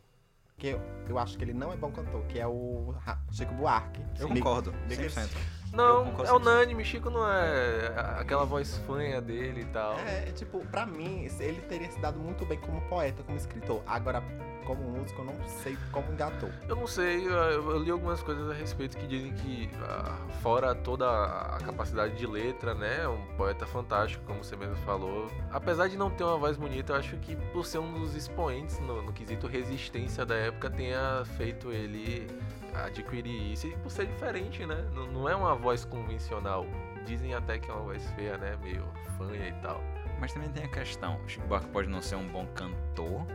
Que 0.58 0.68
eu, 0.68 0.82
eu 1.08 1.18
acho 1.18 1.38
que 1.38 1.44
ele 1.44 1.54
não 1.54 1.72
é 1.74 1.78
bom 1.78 1.92
cantor, 1.92 2.22
que 2.26 2.38
é 2.40 2.46
o 2.46 2.94
Ra- 3.00 3.20
Chico 3.32 3.54
Buarque. 3.56 4.02
Eu 4.20 4.28
Me- 4.30 4.40
concordo, 4.40 4.72
me- 4.88 4.96
100%. 4.96 5.30
Eu 5.72 5.78
Não, 5.78 6.26
é 6.26 6.34
unânime, 6.34 6.84
Chico 6.84 7.10
não 7.10 7.28
é 7.28 7.94
aquela 8.20 8.46
voz 8.46 8.78
fanha 8.88 9.22
dele 9.22 9.62
e 9.62 9.66
tal. 9.66 9.98
É, 10.00 10.30
é, 10.30 10.32
tipo, 10.32 10.60
pra 10.68 10.86
mim, 10.86 11.28
ele 11.40 11.62
teria 11.62 11.92
se 11.92 12.00
dado 12.00 12.20
muito 12.20 12.46
bem 12.46 12.60
como 12.60 12.82
poeta, 12.82 13.24
como 13.24 13.38
escritor. 13.38 13.82
Agora, 13.86 14.24
como 14.66 14.84
músico, 14.84 15.22
eu 15.22 15.26
não 15.26 15.48
sei 15.48 15.76
como 15.92 16.12
engatou. 16.12 16.50
Eu 16.68 16.76
não 16.76 16.86
sei, 16.86 17.26
eu, 17.26 17.32
eu 17.32 17.78
li 17.80 17.90
algumas 17.90 18.22
coisas 18.22 18.50
a 18.50 18.54
respeito 18.54 18.98
que 18.98 19.08
dizem 19.08 19.34
que, 19.34 19.70
ah, 19.82 20.16
fora 20.42 20.76
toda 20.76 21.10
a 21.10 21.58
capacidade 21.58 22.16
de 22.16 22.28
letra, 22.28 22.76
né, 22.76 23.04
é 23.04 23.08
um 23.08 23.20
poeta 23.36 23.66
fantástico, 23.66 24.24
como 24.26 24.44
você 24.44 24.56
mesmo 24.56 24.76
falou. 24.78 25.28
Apesar 25.52 25.88
de 25.88 25.98
não 25.98 26.12
ter 26.12 26.24
uma 26.24 26.38
voz 26.38 26.56
bonita, 26.56 26.94
eu 26.94 26.98
acho 26.98 27.18
que 27.18 27.36
por 27.52 27.66
ser 27.66 27.80
um 27.80 27.94
dos 27.94 28.16
expoentes 28.16 28.80
no, 28.80 29.02
no 29.02 29.12
quesito 29.12 29.48
resistência 29.48 30.24
da 30.24 30.36
época, 30.36 30.70
tenha 30.70 31.24
feito 31.36 31.72
ele 31.72 32.28
adquirir 32.74 33.54
isso. 33.54 33.68
E 33.68 33.76
por 33.78 33.92
ser 33.92 34.06
diferente, 34.08 34.66
né, 34.66 34.88
não, 34.94 35.08
não 35.08 35.30
é 35.30 35.36
uma 35.36 35.56
voz 35.56 35.86
convencional. 35.86 36.66
Dizem 37.06 37.34
até 37.34 37.58
que 37.60 37.70
é 37.70 37.74
uma 37.74 37.84
voz 37.84 38.10
feia, 38.12 38.38
né, 38.38 38.58
meio 38.62 38.86
fanha 39.18 39.48
e 39.48 39.54
tal. 39.62 39.82
Mas 40.20 40.34
também 40.34 40.50
tem 40.50 40.66
a 40.66 40.68
questão, 40.68 41.20
Chico 41.28 41.48
Buarque 41.48 41.68
pode 41.70 41.88
não 41.88 42.02
ser 42.02 42.16
um 42.16 42.28
bom 42.28 42.46
cantor, 42.48 43.26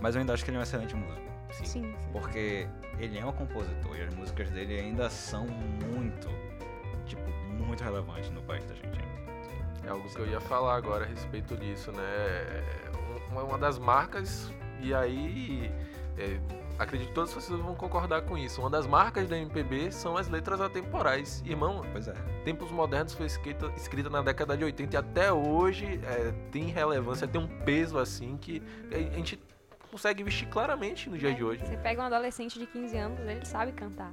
mas 0.00 0.14
eu 0.14 0.20
ainda 0.20 0.32
acho 0.32 0.42
que 0.44 0.50
ele 0.50 0.56
é 0.56 0.60
um 0.60 0.62
excelente 0.62 0.96
músico. 0.96 1.30
Sim. 1.52 1.64
Sim. 1.64 1.94
Porque 2.12 2.66
ele 2.98 3.18
é 3.18 3.24
um 3.26 3.32
compositor 3.32 3.96
e 3.96 4.02
as 4.02 4.14
músicas 4.14 4.50
dele 4.50 4.78
ainda 4.80 5.10
são 5.10 5.46
muito, 5.46 6.28
tipo, 7.04 7.28
muito 7.58 7.82
relevantes 7.84 8.30
no 8.30 8.40
país 8.42 8.64
da 8.64 8.74
gente. 8.74 8.86
ainda. 8.86 9.10
É 9.84 9.90
algo 9.90 10.08
que 10.08 10.18
eu 10.18 10.26
ia 10.26 10.40
falar 10.40 10.76
agora 10.76 11.04
a 11.04 11.08
respeito 11.08 11.56
disso, 11.56 11.92
né? 11.92 12.02
É 12.02 12.90
Uma, 13.30 13.42
uma 13.42 13.58
das 13.58 13.78
marcas, 13.78 14.52
e 14.80 14.94
aí 14.94 15.70
é, 16.16 16.38
acredito 16.80 17.08
que 17.08 17.14
todos 17.14 17.32
vocês 17.32 17.60
vão 17.60 17.74
concordar 17.74 18.22
com 18.22 18.38
isso. 18.38 18.60
Uma 18.60 18.70
das 18.70 18.86
marcas 18.86 19.28
da 19.28 19.36
MPB 19.36 19.92
são 19.92 20.16
as 20.16 20.28
letras 20.28 20.60
atemporais. 20.60 21.42
Irmão, 21.44 21.82
Pois 21.92 22.08
é. 22.08 22.14
Tempos 22.44 22.70
Modernos 22.70 23.12
foi 23.12 23.26
escrita, 23.26 23.70
escrita 23.76 24.08
na 24.08 24.22
década 24.22 24.56
de 24.56 24.64
80 24.64 24.96
e 24.96 24.98
até 24.98 25.32
hoje 25.32 26.00
é, 26.04 26.32
tem 26.50 26.64
relevância, 26.64 27.28
tem 27.28 27.40
um 27.40 27.46
peso 27.64 27.98
assim 27.98 28.38
que 28.38 28.62
a 28.90 29.16
gente 29.16 29.38
consegue 29.90 30.22
vestir 30.22 30.48
claramente 30.48 31.10
no 31.10 31.18
dia 31.18 31.34
de 31.34 31.44
hoje. 31.44 31.64
Você 31.66 31.76
pega 31.76 32.00
um 32.00 32.06
adolescente 32.06 32.58
de 32.58 32.66
15 32.66 32.96
anos, 32.96 33.18
ele 33.20 33.44
sabe 33.44 33.72
cantar. 33.72 34.12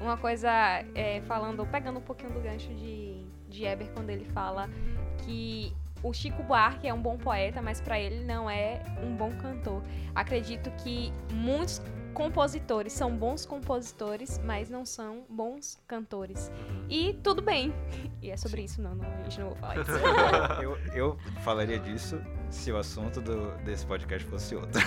Uma 0.00 0.16
coisa, 0.16 0.50
é, 0.94 1.20
falando, 1.22 1.66
pegando 1.66 1.98
um 1.98 2.02
pouquinho 2.02 2.32
do 2.32 2.40
gancho 2.40 2.72
de, 2.74 3.24
de 3.48 3.64
Eber, 3.64 3.90
quando 3.92 4.10
ele 4.10 4.24
fala 4.26 4.70
que 5.18 5.74
o 6.02 6.12
Chico 6.12 6.42
Buarque 6.42 6.86
é 6.86 6.94
um 6.94 7.00
bom 7.00 7.16
poeta, 7.16 7.60
mas 7.60 7.80
pra 7.80 7.98
ele 7.98 8.24
não 8.24 8.48
é 8.48 8.80
um 9.02 9.16
bom 9.16 9.32
cantor. 9.38 9.82
Acredito 10.14 10.70
que 10.82 11.12
muitos 11.32 11.82
compositores 12.16 12.94
são 12.94 13.14
bons 13.14 13.44
compositores, 13.44 14.40
mas 14.42 14.70
não 14.70 14.86
são 14.86 15.24
bons 15.28 15.78
cantores. 15.86 16.50
E 16.88 17.12
tudo 17.22 17.42
bem. 17.42 17.72
E 18.22 18.30
é 18.30 18.36
sobre 18.36 18.62
isso, 18.62 18.82
não, 18.82 18.94
não, 18.96 19.04
a 19.04 19.22
gente 19.22 19.38
não 19.38 19.50
vai 19.54 19.84
falar 19.84 20.54
isso. 20.54 20.62
eu, 20.64 20.78
eu 20.94 21.16
falaria 21.44 21.78
disso 21.78 22.20
se 22.50 22.72
o 22.72 22.76
assunto 22.78 23.20
do- 23.20 23.52
desse 23.62 23.86
podcast 23.86 24.26
fosse 24.28 24.56
outro. 24.56 24.80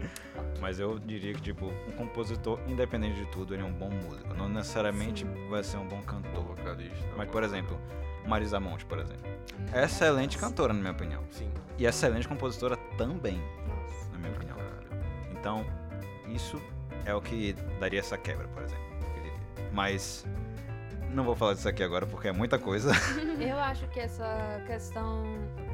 Mas 0.60 0.78
eu 0.78 0.98
diria 0.98 1.32
que, 1.32 1.40
tipo, 1.40 1.66
um 1.88 1.92
compositor, 1.92 2.58
independente 2.68 3.16
de 3.16 3.26
tudo, 3.30 3.54
ele 3.54 3.62
é 3.62 3.64
um 3.64 3.72
bom 3.72 3.88
músico. 3.88 4.34
Não 4.34 4.48
necessariamente 4.48 5.24
vai 5.48 5.62
ser 5.64 5.78
um 5.78 5.88
bom 5.88 6.02
cantor. 6.02 6.44
vocalista. 6.44 7.08
Mas, 7.16 7.30
por 7.30 7.42
exemplo, 7.42 7.80
Marisa 8.26 8.60
Monte, 8.60 8.84
por 8.84 8.98
exemplo. 8.98 9.24
É 9.72 9.84
excelente 9.84 10.36
cantora, 10.36 10.72
na 10.74 10.80
minha 10.80 10.92
opinião. 10.92 11.22
Sim. 11.30 11.50
E 11.78 11.86
excelente 11.86 12.28
compositora 12.28 12.76
também, 12.98 13.40
na 14.12 14.18
minha 14.18 14.32
opinião. 14.32 14.56
Então, 15.30 15.64
isso 16.28 16.60
é 17.04 17.14
o 17.14 17.20
que 17.20 17.54
daria 17.80 18.00
essa 18.00 18.16
quebra, 18.16 18.48
por 18.48 18.62
exemplo. 18.62 18.82
Mas 19.72 20.24
não 21.12 21.24
vou 21.24 21.36
falar 21.36 21.54
disso 21.54 21.68
aqui 21.68 21.82
agora 21.82 22.06
porque 22.06 22.28
é 22.28 22.32
muita 22.32 22.58
coisa. 22.58 22.92
Eu 23.40 23.58
acho 23.58 23.86
que 23.88 24.00
essa 24.00 24.62
questão 24.66 25.24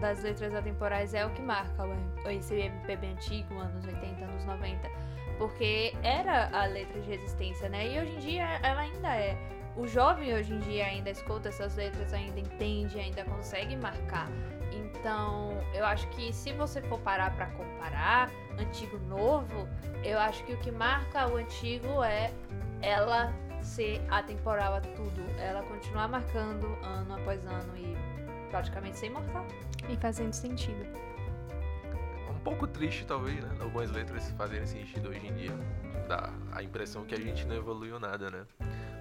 das 0.01 0.23
letras 0.23 0.55
atemporais 0.55 1.15
é 1.15 1.25
o 1.25 1.31
que 1.31 1.43
marca 1.43 1.85
o 1.85 2.29
esse 2.29 2.55
MPB 2.55 3.07
antigo, 3.07 3.55
anos 3.59 3.85
80, 3.85 4.25
anos 4.25 4.45
90. 4.45 4.91
Porque 5.39 5.95
era 6.03 6.49
a 6.53 6.67
letra 6.67 7.01
de 7.01 7.09
resistência, 7.09 7.69
né? 7.69 7.95
E 7.95 8.01
hoje 8.01 8.13
em 8.17 8.19
dia 8.19 8.45
ela 8.63 8.81
ainda 8.81 9.15
é. 9.15 9.39
O 9.77 9.87
jovem 9.87 10.35
hoje 10.35 10.53
em 10.53 10.59
dia 10.59 10.87
ainda 10.87 11.11
escuta 11.11 11.51
essas 11.51 11.77
letras, 11.77 12.13
ainda 12.13 12.41
entende, 12.41 12.99
ainda 12.99 13.25
consegue 13.25 13.77
marcar. 13.77 14.29
Então, 14.79 15.51
eu 15.75 15.85
acho 15.85 16.07
que 16.09 16.33
se 16.33 16.53
você 16.53 16.81
for 16.83 16.99
parar 17.01 17.35
pra 17.35 17.47
comparar 17.47 18.31
antigo 18.59 18.99
novo, 19.09 19.69
eu 20.05 20.19
acho 20.19 20.45
que 20.45 20.53
o 20.53 20.59
que 20.59 20.71
marca 20.71 21.29
o 21.29 21.37
antigo 21.37 22.03
é 22.03 22.33
ela 22.81 23.33
ser 23.63 24.01
atemporal 24.11 24.75
a 24.75 24.81
tudo. 24.81 25.23
Ela 25.39 25.63
continuar 25.63 26.09
marcando 26.09 26.67
ano 26.83 27.15
após 27.15 27.45
ano 27.47 27.77
e 27.77 27.97
praticamente 28.51 28.97
ser 28.97 29.07
imortal. 29.07 29.47
E 29.89 29.97
fazendo 29.97 30.33
sentido. 30.33 30.85
É 32.27 32.31
um 32.31 32.41
pouco 32.41 32.67
triste, 32.67 33.05
talvez, 33.05 33.43
né? 33.43 33.57
Algumas 33.61 33.91
letras 33.91 34.31
fazerem 34.33 34.67
sentido 34.67 35.09
hoje 35.09 35.27
em 35.27 35.35
dia. 35.35 35.53
Dá 36.09 36.33
a 36.53 36.63
impressão 36.63 37.05
que 37.05 37.15
a 37.15 37.21
gente 37.21 37.47
não 37.47 37.57
evoluiu 37.57 37.99
nada, 37.99 38.31
né? 38.31 38.47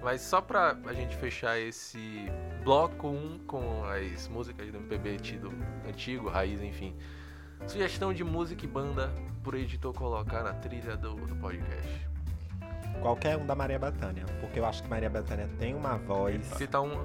Mas 0.02 0.20
só 0.20 0.40
pra 0.40 0.76
a 0.86 0.92
gente 0.92 1.16
fechar 1.16 1.58
esse 1.58 2.26
bloco 2.62 3.08
1 3.08 3.40
com 3.46 3.84
as 3.84 4.28
músicas 4.28 4.70
do 4.70 4.78
MPB 4.78 5.16
tido 5.18 5.52
antigo, 5.86 6.28
raiz, 6.28 6.62
enfim. 6.62 6.94
Sugestão 7.66 8.12
de 8.14 8.22
música 8.22 8.64
e 8.64 8.68
banda 8.68 9.12
pro 9.42 9.56
editor 9.56 9.92
colocar 9.92 10.42
na 10.42 10.54
trilha 10.54 10.96
do, 10.96 11.14
do 11.14 11.34
podcast. 11.36 12.08
Qualquer 13.00 13.36
um 13.36 13.46
da 13.46 13.54
Maria 13.54 13.78
Bethânia, 13.78 14.24
porque 14.40 14.58
eu 14.58 14.66
acho 14.66 14.82
que 14.82 14.88
Maria 14.88 15.10
Bethânia 15.10 15.48
tem 15.58 15.74
uma 15.74 15.96
voz. 15.96 16.44
Cita 16.56 16.80
um. 16.80 17.04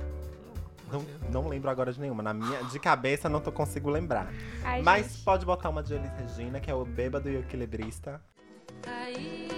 Não, 0.91 1.05
não 1.31 1.47
lembro 1.49 1.69
agora 1.69 1.91
de 1.91 1.99
nenhuma. 1.99 2.21
Na 2.21 2.33
minha, 2.33 2.63
de 2.65 2.79
cabeça 2.79 3.27
não 3.27 3.41
tô 3.41 3.51
consigo 3.51 3.89
lembrar. 3.89 4.31
Ai, 4.63 4.81
Mas 4.83 5.11
gente. 5.13 5.23
pode 5.23 5.45
botar 5.45 5.69
uma 5.69 5.81
de 5.81 5.95
Elis 5.95 6.11
Regina, 6.11 6.59
que 6.59 6.69
é 6.69 6.73
o 6.75 6.85
Bêbado 6.85 7.29
e 7.29 7.37
o 7.37 7.39
Equilibrista. 7.39 8.21
Caía 8.81 9.52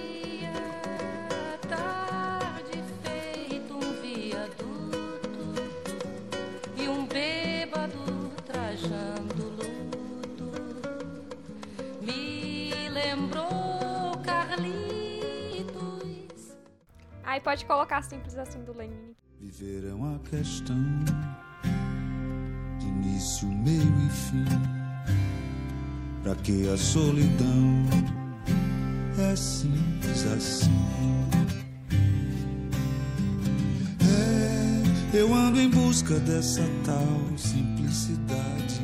Aí 17.36 17.42
pode 17.42 17.66
colocar 17.66 18.02
simples 18.02 18.38
assim 18.38 18.64
do 18.64 18.72
Lenin. 18.72 19.14
Viver 19.42 19.90
é 19.90 19.94
uma 19.94 20.18
questão 20.20 20.78
de 22.80 22.86
início, 22.88 23.46
meio 23.50 23.82
e 23.82 24.10
fim. 24.10 24.46
Pra 26.24 26.34
que 26.36 26.70
a 26.70 26.78
solidão 26.78 27.84
é 29.20 29.36
simples 29.36 30.26
assim? 30.28 30.72
É, 35.14 35.18
eu 35.18 35.34
ando 35.34 35.60
em 35.60 35.70
busca 35.70 36.18
dessa 36.22 36.64
tal 36.86 37.38
simplicidade. 37.38 38.80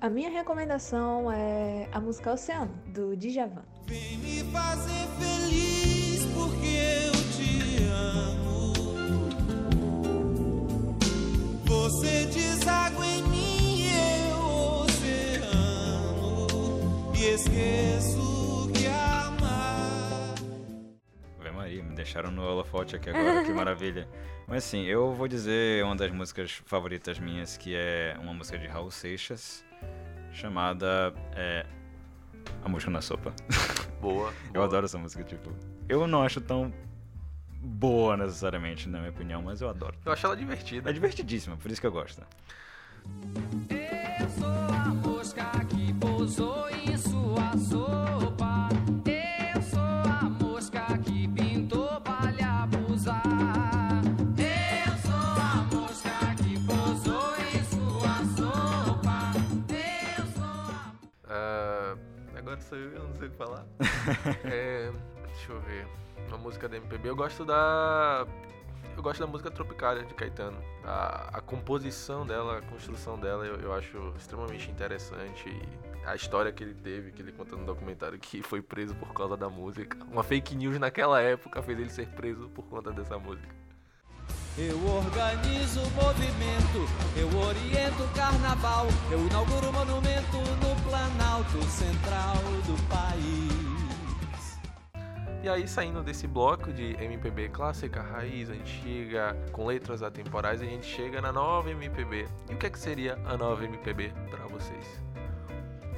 A 0.00 0.08
minha 0.08 0.30
recomendação 0.30 1.30
é 1.30 1.86
a 1.92 2.00
música 2.00 2.32
Oceano, 2.32 2.72
do 2.94 3.14
Djavan. 3.14 3.62
Vem 3.86 4.16
me 4.16 4.42
fazer 4.50 5.06
feliz 5.18 5.81
deixaram 22.12 22.30
no 22.30 22.42
holofote 22.42 22.94
aqui 22.94 23.08
agora, 23.08 23.42
que 23.42 23.52
maravilha. 23.54 24.06
Mas 24.46 24.64
assim, 24.64 24.84
eu 24.84 25.14
vou 25.14 25.26
dizer 25.26 25.82
uma 25.82 25.96
das 25.96 26.10
músicas 26.10 26.62
favoritas 26.66 27.18
minhas, 27.18 27.56
que 27.56 27.74
é 27.74 28.14
uma 28.20 28.34
música 28.34 28.58
de 28.58 28.66
Raul 28.66 28.90
Seixas, 28.90 29.64
chamada 30.30 31.14
é, 31.34 31.64
A 32.62 32.68
Música 32.68 32.90
na 32.90 33.00
Sopa. 33.00 33.34
Boa. 33.98 34.30
Eu 34.48 34.52
boa. 34.52 34.66
adoro 34.66 34.84
essa 34.84 34.98
música, 34.98 35.24
tipo. 35.24 35.50
Eu 35.92 36.06
não 36.06 36.22
acho 36.22 36.40
tão 36.40 36.72
boa 37.60 38.16
necessariamente, 38.16 38.88
na 38.88 38.98
minha 38.98 39.10
opinião, 39.10 39.42
mas 39.42 39.60
eu 39.60 39.68
adoro. 39.68 39.94
Eu 40.06 40.10
acho 40.12 40.24
ela 40.24 40.34
divertida. 40.34 40.88
É 40.88 40.92
divertidíssima, 40.92 41.54
por 41.58 41.70
isso 41.70 41.82
que 41.82 41.86
eu 41.86 41.92
gosto. 41.92 42.22
Eu 43.68 44.28
sou 44.30 44.48
a 44.48 44.88
moça 44.88 45.36
pousou 46.00 46.70
em 46.70 46.96
sua 46.96 47.52
sopa. 47.58 48.68
Eu 49.54 49.60
sou 49.60 49.80
a 49.80 50.30
mosca 50.40 50.96
que 51.04 51.28
pintou 51.28 52.00
pra 52.00 52.30
lhe 52.30 52.42
abusar. 52.42 53.22
Eu 54.38 54.96
sou 54.96 55.12
a 55.12 55.66
mosca 55.74 56.34
que 56.42 56.58
pousou 56.64 57.34
em 57.36 57.62
sua 57.64 58.16
sopa. 58.34 59.32
Eu 60.16 60.26
sou 60.28 60.44
a 60.44 60.90
Ah, 61.28 61.96
agora 62.34 62.60
sou 62.62 62.78
eu, 62.78 62.92
eu 62.94 63.04
não 63.04 63.14
sei 63.14 63.28
o 63.28 63.30
que 63.30 63.36
falar. 63.36 63.66
É, 64.44 64.61
eu 65.52 65.60
ver. 65.60 65.86
Uma 66.28 66.38
música 66.38 66.68
da 66.68 66.76
MPB. 66.76 67.10
Eu 67.10 67.16
gosto 67.16 67.44
da. 67.44 68.26
Eu 68.96 69.02
gosto 69.02 69.20
da 69.20 69.26
música 69.26 69.50
Tropicália 69.50 70.04
de 70.04 70.14
Caetano. 70.14 70.58
A, 70.84 71.38
a 71.38 71.40
composição 71.40 72.26
dela, 72.26 72.58
a 72.58 72.62
construção 72.62 73.18
dela, 73.18 73.46
eu, 73.46 73.60
eu 73.60 73.72
acho 73.72 74.12
extremamente 74.16 74.70
interessante. 74.70 75.48
E 75.48 76.06
a 76.06 76.14
história 76.14 76.52
que 76.52 76.62
ele 76.62 76.74
teve, 76.74 77.12
que 77.12 77.22
ele 77.22 77.32
conta 77.32 77.56
no 77.56 77.64
documentário, 77.64 78.18
que 78.18 78.42
foi 78.42 78.60
preso 78.60 78.94
por 78.94 79.12
causa 79.12 79.36
da 79.36 79.48
música. 79.48 79.96
Uma 80.10 80.22
fake 80.22 80.54
news 80.54 80.78
naquela 80.78 81.20
época 81.20 81.62
fez 81.62 81.78
ele 81.78 81.90
ser 81.90 82.08
preso 82.08 82.48
por 82.48 82.64
conta 82.64 82.90
dessa 82.90 83.18
música. 83.18 83.62
Eu 84.58 84.76
organizo 84.86 85.80
o 85.80 85.90
movimento, 85.92 86.86
eu 87.16 87.26
oriento 87.38 88.02
o 88.02 88.08
carnaval, 88.14 88.86
eu 89.10 89.26
inauguro 89.26 89.70
o 89.70 89.72
monumento 89.72 90.36
no 90.36 90.90
Planalto 90.90 91.62
Central 91.70 92.36
do 92.66 92.88
país. 92.88 93.71
E 95.42 95.48
aí, 95.48 95.66
saindo 95.66 96.02
desse 96.04 96.28
bloco 96.28 96.72
de 96.72 96.92
MPB 97.02 97.48
clássica, 97.48 98.00
raiz, 98.00 98.48
antiga, 98.48 99.36
com 99.50 99.66
letras 99.66 100.00
atemporais, 100.02 100.62
a 100.62 100.64
gente 100.64 100.86
chega 100.86 101.20
na 101.20 101.32
nova 101.32 101.68
MPB. 101.70 102.28
E 102.48 102.54
o 102.54 102.56
que, 102.58 102.66
é 102.66 102.70
que 102.70 102.78
seria 102.78 103.14
a 103.24 103.36
nova 103.36 103.64
MPB 103.64 104.12
pra 104.30 104.46
vocês? 104.46 105.02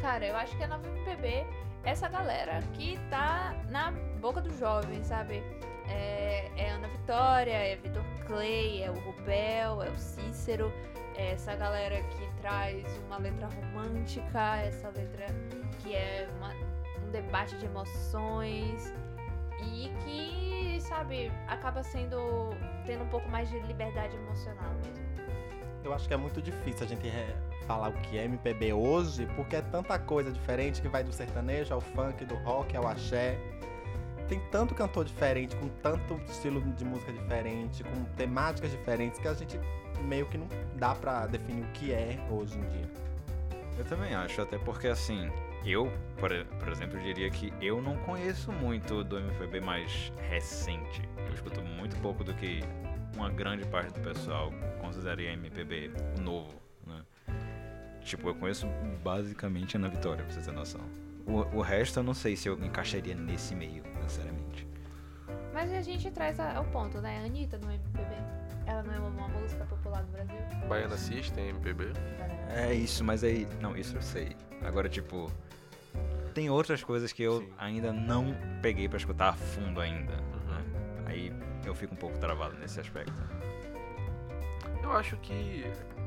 Cara, 0.00 0.24
eu 0.26 0.34
acho 0.36 0.56
que 0.56 0.62
a 0.64 0.68
nova 0.68 0.86
MPB 0.88 1.28
é 1.28 1.46
essa 1.84 2.08
galera 2.08 2.60
que 2.72 2.98
tá 3.10 3.54
na 3.68 3.90
boca 4.18 4.40
do 4.40 4.50
jovem, 4.58 5.04
sabe? 5.04 5.42
É, 5.88 6.50
é 6.56 6.70
Ana 6.70 6.88
Vitória, 6.88 7.52
é 7.52 7.76
Vitor 7.76 8.02
Clay, 8.26 8.82
é 8.82 8.90
o 8.90 8.94
Rubel, 8.94 9.82
é 9.82 9.90
o 9.90 9.98
Cícero, 9.98 10.72
é 11.16 11.32
essa 11.32 11.54
galera 11.54 12.02
que 12.02 12.40
traz 12.40 12.82
uma 13.06 13.18
letra 13.18 13.46
romântica, 13.48 14.56
essa 14.56 14.88
letra 14.88 15.26
que 15.82 15.94
é 15.94 16.26
uma- 16.38 16.54
um 17.06 17.10
debate 17.10 17.54
de 17.58 17.66
emoções 17.66 18.90
e 19.62 19.90
que, 20.04 20.80
sabe, 20.80 21.30
acaba 21.46 21.82
sendo 21.82 22.50
tendo 22.86 23.04
um 23.04 23.08
pouco 23.08 23.28
mais 23.28 23.48
de 23.48 23.58
liberdade 23.60 24.14
emocional 24.16 24.70
mesmo. 24.84 25.04
Eu 25.82 25.92
acho 25.92 26.08
que 26.08 26.14
é 26.14 26.16
muito 26.16 26.40
difícil 26.40 26.84
a 26.86 26.88
gente 26.88 27.06
re- 27.06 27.34
falar 27.66 27.88
o 27.90 27.92
que 27.92 28.18
é 28.18 28.24
MPB 28.24 28.72
hoje, 28.72 29.26
porque 29.36 29.56
é 29.56 29.62
tanta 29.62 29.98
coisa 29.98 30.30
diferente 30.32 30.80
que 30.80 30.88
vai 30.88 31.04
do 31.04 31.12
sertanejo 31.12 31.74
ao 31.74 31.80
funk, 31.80 32.24
do 32.24 32.34
rock 32.36 32.74
ao 32.76 32.86
axé. 32.86 33.38
Tem 34.28 34.40
tanto 34.50 34.74
cantor 34.74 35.04
diferente, 35.04 35.54
com 35.56 35.68
tanto 35.82 36.14
estilo 36.30 36.60
de 36.72 36.84
música 36.84 37.12
diferente, 37.12 37.84
com 37.84 38.04
temáticas 38.16 38.70
diferentes, 38.70 39.18
que 39.20 39.28
a 39.28 39.34
gente 39.34 39.60
meio 40.00 40.24
que 40.26 40.38
não 40.38 40.48
dá 40.76 40.94
pra 40.94 41.26
definir 41.26 41.62
o 41.64 41.68
que 41.72 41.92
é 41.92 42.18
hoje 42.30 42.58
em 42.58 42.62
dia. 42.68 42.90
Eu 43.78 43.84
também 43.84 44.14
acho, 44.14 44.40
até 44.40 44.56
porque 44.58 44.86
assim, 44.86 45.30
eu, 45.64 45.90
por, 46.18 46.30
por 46.60 46.68
exemplo, 46.68 46.98
diria 47.00 47.28
que 47.30 47.52
eu 47.60 47.82
não 47.82 47.96
conheço 47.98 48.52
muito 48.52 49.02
do 49.02 49.18
MPB 49.18 49.60
mais 49.60 50.12
recente. 50.28 51.02
Eu 51.26 51.34
escuto 51.34 51.60
muito 51.62 51.96
pouco 51.96 52.22
do 52.22 52.32
que 52.34 52.60
uma 53.16 53.30
grande 53.30 53.64
parte 53.66 53.92
do 53.92 54.00
pessoal 54.00 54.52
consideraria 54.80 55.32
MPB 55.32 55.90
o 56.18 56.20
novo, 56.20 56.54
né? 56.86 57.02
Tipo, 58.02 58.28
eu 58.28 58.34
conheço 58.34 58.66
basicamente 59.02 59.76
Ana 59.76 59.88
Vitória, 59.88 60.24
pra 60.24 60.32
você 60.32 60.40
ter 60.40 60.52
noção. 60.52 60.82
O, 61.26 61.38
o 61.56 61.60
resto 61.62 61.98
eu 62.00 62.02
não 62.02 62.14
sei 62.14 62.36
se 62.36 62.48
eu 62.48 62.54
encaixaria 62.62 63.14
nesse 63.14 63.54
meio, 63.54 63.82
sinceramente. 64.02 64.68
Mas 65.52 65.72
a 65.72 65.80
gente 65.80 66.10
traz 66.10 66.38
a- 66.38 66.56
ao 66.56 66.64
ponto, 66.66 67.00
né? 67.00 67.20
A 67.22 67.24
Anitta 67.24 67.56
no 67.58 67.70
MPB. 67.70 68.14
Ela 68.66 68.82
não 68.82 68.94
é 68.94 68.98
uma, 68.98 69.08
uma 69.08 69.28
música 69.28 69.64
popular 69.66 70.02
do 70.02 70.12
Brasil? 70.12 70.36
Baiana 70.68 70.96
System, 70.96 71.48
MPB. 71.48 71.92
É 72.48 72.72
isso, 72.72 73.04
mas 73.04 73.22
aí. 73.24 73.46
Não, 73.60 73.76
isso 73.76 73.96
eu 73.96 74.02
sei. 74.02 74.36
Agora, 74.62 74.88
tipo. 74.88 75.30
Tem 76.32 76.50
outras 76.50 76.82
coisas 76.82 77.12
que 77.12 77.22
eu 77.22 77.40
Sim. 77.40 77.52
ainda 77.58 77.92
não 77.92 78.34
peguei 78.60 78.88
pra 78.88 78.98
escutar 78.98 79.28
a 79.28 79.32
fundo 79.34 79.80
ainda. 79.80 80.14
Uhum. 80.14 81.04
Aí 81.06 81.32
eu 81.64 81.74
fico 81.74 81.94
um 81.94 81.96
pouco 81.96 82.18
travado 82.18 82.56
nesse 82.58 82.80
aspecto. 82.80 83.12
Eu 84.82 84.92
acho 84.92 85.16
que 85.18 85.64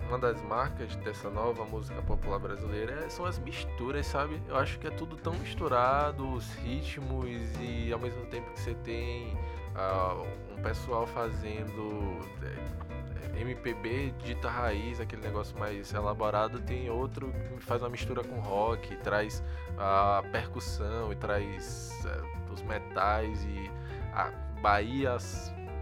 uma 0.08 0.20
das 0.20 0.42
marcas 0.42 0.96
dessa 0.98 1.30
nova 1.30 1.66
música 1.66 2.02
popular 2.02 2.40
brasileira 2.40 3.06
é- 3.06 3.10
são 3.10 3.26
as 3.26 3.40
misturas, 3.40 4.06
sabe? 4.06 4.42
Eu 4.48 4.58
acho 4.58 4.78
que 4.80 4.88
é 4.88 4.92
tudo 4.92 5.16
tão 5.16 5.34
misturado, 5.34 6.30
os 6.32 6.54
ritmos 6.56 7.30
e 7.62 7.92
ao 7.92 8.00
mesmo 8.00 8.26
tempo 8.28 8.52
que 8.52 8.60
você 8.60 8.74
tem 8.76 9.38
ah, 9.76 10.24
um 10.58 10.62
pessoal 10.62 11.06
fazendo 11.06 12.20
é, 12.42 13.38
é, 13.38 13.42
MPB 13.42 14.14
dita 14.24 14.50
raiz, 14.50 15.00
aquele 15.00 15.22
negócio 15.22 15.58
mais 15.58 15.94
elaborado, 15.94 16.60
tem 16.60 16.90
outro 16.90 17.32
que 17.58 17.64
faz 17.64 17.82
uma 17.82 17.90
mistura 17.90 18.24
com 18.24 18.40
rock, 18.40 18.96
traz 18.98 19.44
a 19.78 20.24
percussão 20.32 21.12
e 21.12 21.16
traz 21.16 21.94
é, 22.06 22.52
os 22.52 22.62
metais 22.64 23.44
e 23.46 23.72
a 24.14 24.32
Bahia, 24.62 25.18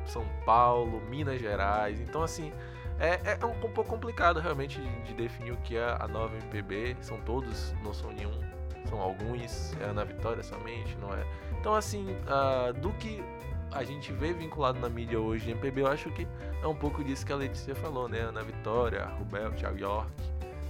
São 0.05 0.25
Paulo, 0.45 1.01
Minas 1.09 1.39
Gerais. 1.39 1.99
Então 2.01 2.21
assim, 2.21 2.51
é, 2.99 3.37
é 3.41 3.45
um 3.45 3.71
pouco 3.71 3.83
complicado 3.85 4.39
realmente 4.39 4.79
de, 4.79 5.01
de 5.03 5.13
definir 5.13 5.51
o 5.51 5.57
que 5.57 5.77
é 5.77 5.97
a 5.99 6.07
nova 6.07 6.35
MPB. 6.35 6.97
São 6.99 7.19
todos, 7.21 7.73
não 7.81 7.93
são 7.93 8.11
nenhum, 8.11 8.41
são 8.89 8.99
alguns. 8.99 9.73
É 9.79 9.85
Ana 9.85 10.03
Vitória 10.03 10.43
somente, 10.43 10.97
não 10.97 11.13
é? 11.13 11.25
Então, 11.59 11.73
assim, 11.73 12.15
ah, 12.27 12.71
do 12.73 12.91
que 12.93 13.23
a 13.71 13.83
gente 13.83 14.11
vê 14.13 14.33
vinculado 14.33 14.79
na 14.79 14.89
mídia 14.89 15.19
hoje 15.19 15.45
de 15.45 15.51
MPB, 15.51 15.81
eu 15.81 15.87
acho 15.87 16.09
que 16.11 16.27
é 16.61 16.67
um 16.67 16.75
pouco 16.75 17.03
disso 17.03 17.25
que 17.25 17.33
a 17.33 17.35
Letícia 17.35 17.75
falou, 17.75 18.07
né? 18.07 18.21
Ana 18.21 18.43
Vitória, 18.43 19.05
Rubel, 19.05 19.51
Thiago 19.53 19.77
York, 19.77 20.11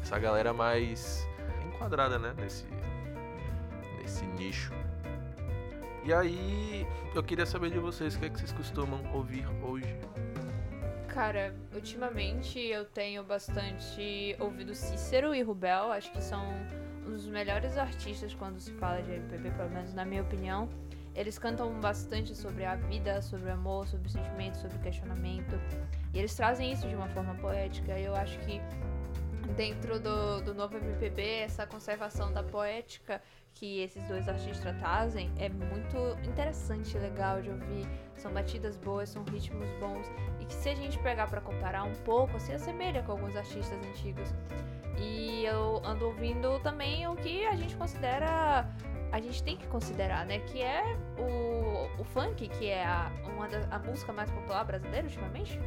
essa 0.01 0.17
galera 0.17 0.53
mais 0.53 1.27
enquadrada, 1.67 2.17
né? 2.17 2.33
Nesse, 2.37 2.65
nesse 3.99 4.25
nicho. 4.25 4.73
E 6.03 6.13
aí, 6.13 6.85
eu 7.15 7.23
queria 7.23 7.45
saber 7.45 7.71
de 7.71 7.79
vocês, 7.79 8.15
o 8.15 8.19
que, 8.19 8.25
é 8.25 8.29
que 8.29 8.37
vocês 8.37 8.51
costumam 8.51 9.01
ouvir 9.13 9.47
hoje? 9.63 9.97
Cara, 11.07 11.55
ultimamente 11.73 12.59
eu 12.59 12.85
tenho 12.85 13.23
bastante 13.23 14.35
ouvido 14.39 14.75
Cícero 14.75 15.33
e 15.33 15.41
Rubel, 15.41 15.91
acho 15.91 16.11
que 16.11 16.21
são 16.21 16.43
um 17.07 17.11
dos 17.11 17.25
melhores 17.27 17.77
artistas 17.77 18.33
quando 18.33 18.59
se 18.59 18.71
fala 18.73 19.01
de 19.01 19.11
MPB, 19.11 19.51
pelo 19.51 19.69
menos 19.69 19.93
na 19.93 20.03
minha 20.03 20.21
opinião. 20.21 20.69
Eles 21.15 21.39
cantam 21.39 21.79
bastante 21.79 22.35
sobre 22.35 22.65
a 22.65 22.75
vida, 22.75 23.21
sobre 23.21 23.49
o 23.49 23.53
amor, 23.53 23.87
sobre 23.87 24.07
o 24.07 24.11
sentimento, 24.11 24.57
sobre 24.57 24.77
o 24.77 24.79
questionamento. 24.81 25.59
E 26.13 26.19
eles 26.19 26.35
trazem 26.35 26.71
isso 26.71 26.87
de 26.87 26.95
uma 26.95 27.07
forma 27.09 27.35
poética. 27.35 27.97
E 27.97 28.03
eu 28.03 28.15
acho 28.15 28.37
que 28.39 28.59
dentro 29.55 29.99
do, 29.99 30.41
do 30.41 30.53
novo 30.53 30.77
MPB, 30.77 31.21
essa 31.39 31.65
conservação 31.65 32.33
da 32.33 32.43
poética 32.43 33.21
que 33.55 33.79
esses 33.79 34.03
dois 34.07 34.27
artistas 34.27 34.75
trazem 34.77 35.31
é 35.37 35.47
muito 35.47 35.97
interessante, 36.27 36.97
legal 36.97 37.41
de 37.41 37.49
ouvir. 37.49 37.87
São 38.17 38.31
batidas 38.33 38.75
boas, 38.75 39.09
são 39.09 39.23
ritmos 39.23 39.69
bons 39.79 40.05
e 40.41 40.45
que 40.45 40.53
se 40.53 40.69
a 40.69 40.75
gente 40.75 40.99
pegar 40.99 41.27
pra 41.27 41.39
comparar 41.39 41.83
um 41.83 41.95
pouco, 42.03 42.39
se 42.39 42.51
assemelha 42.51 43.01
com 43.03 43.13
alguns 43.13 43.35
artistas 43.35 43.77
antigos. 43.85 44.33
E 44.97 45.45
eu 45.45 45.81
ando 45.85 46.05
ouvindo 46.05 46.59
também 46.59 47.07
o 47.07 47.15
que 47.15 47.45
a 47.45 47.55
gente 47.55 47.75
considera, 47.75 48.67
a 49.15 49.21
gente 49.21 49.41
tem 49.43 49.55
que 49.55 49.65
considerar, 49.67 50.25
né, 50.25 50.39
que 50.39 50.61
é 50.61 50.97
o, 51.17 52.01
o 52.01 52.03
funk, 52.03 52.49
que 52.49 52.67
é 52.67 52.85
a, 52.85 53.09
uma 53.33 53.47
da, 53.47 53.59
a 53.73 53.79
música 53.79 54.11
mais 54.11 54.29
popular 54.29 54.65
brasileira 54.65 55.07
ultimamente, 55.07 55.57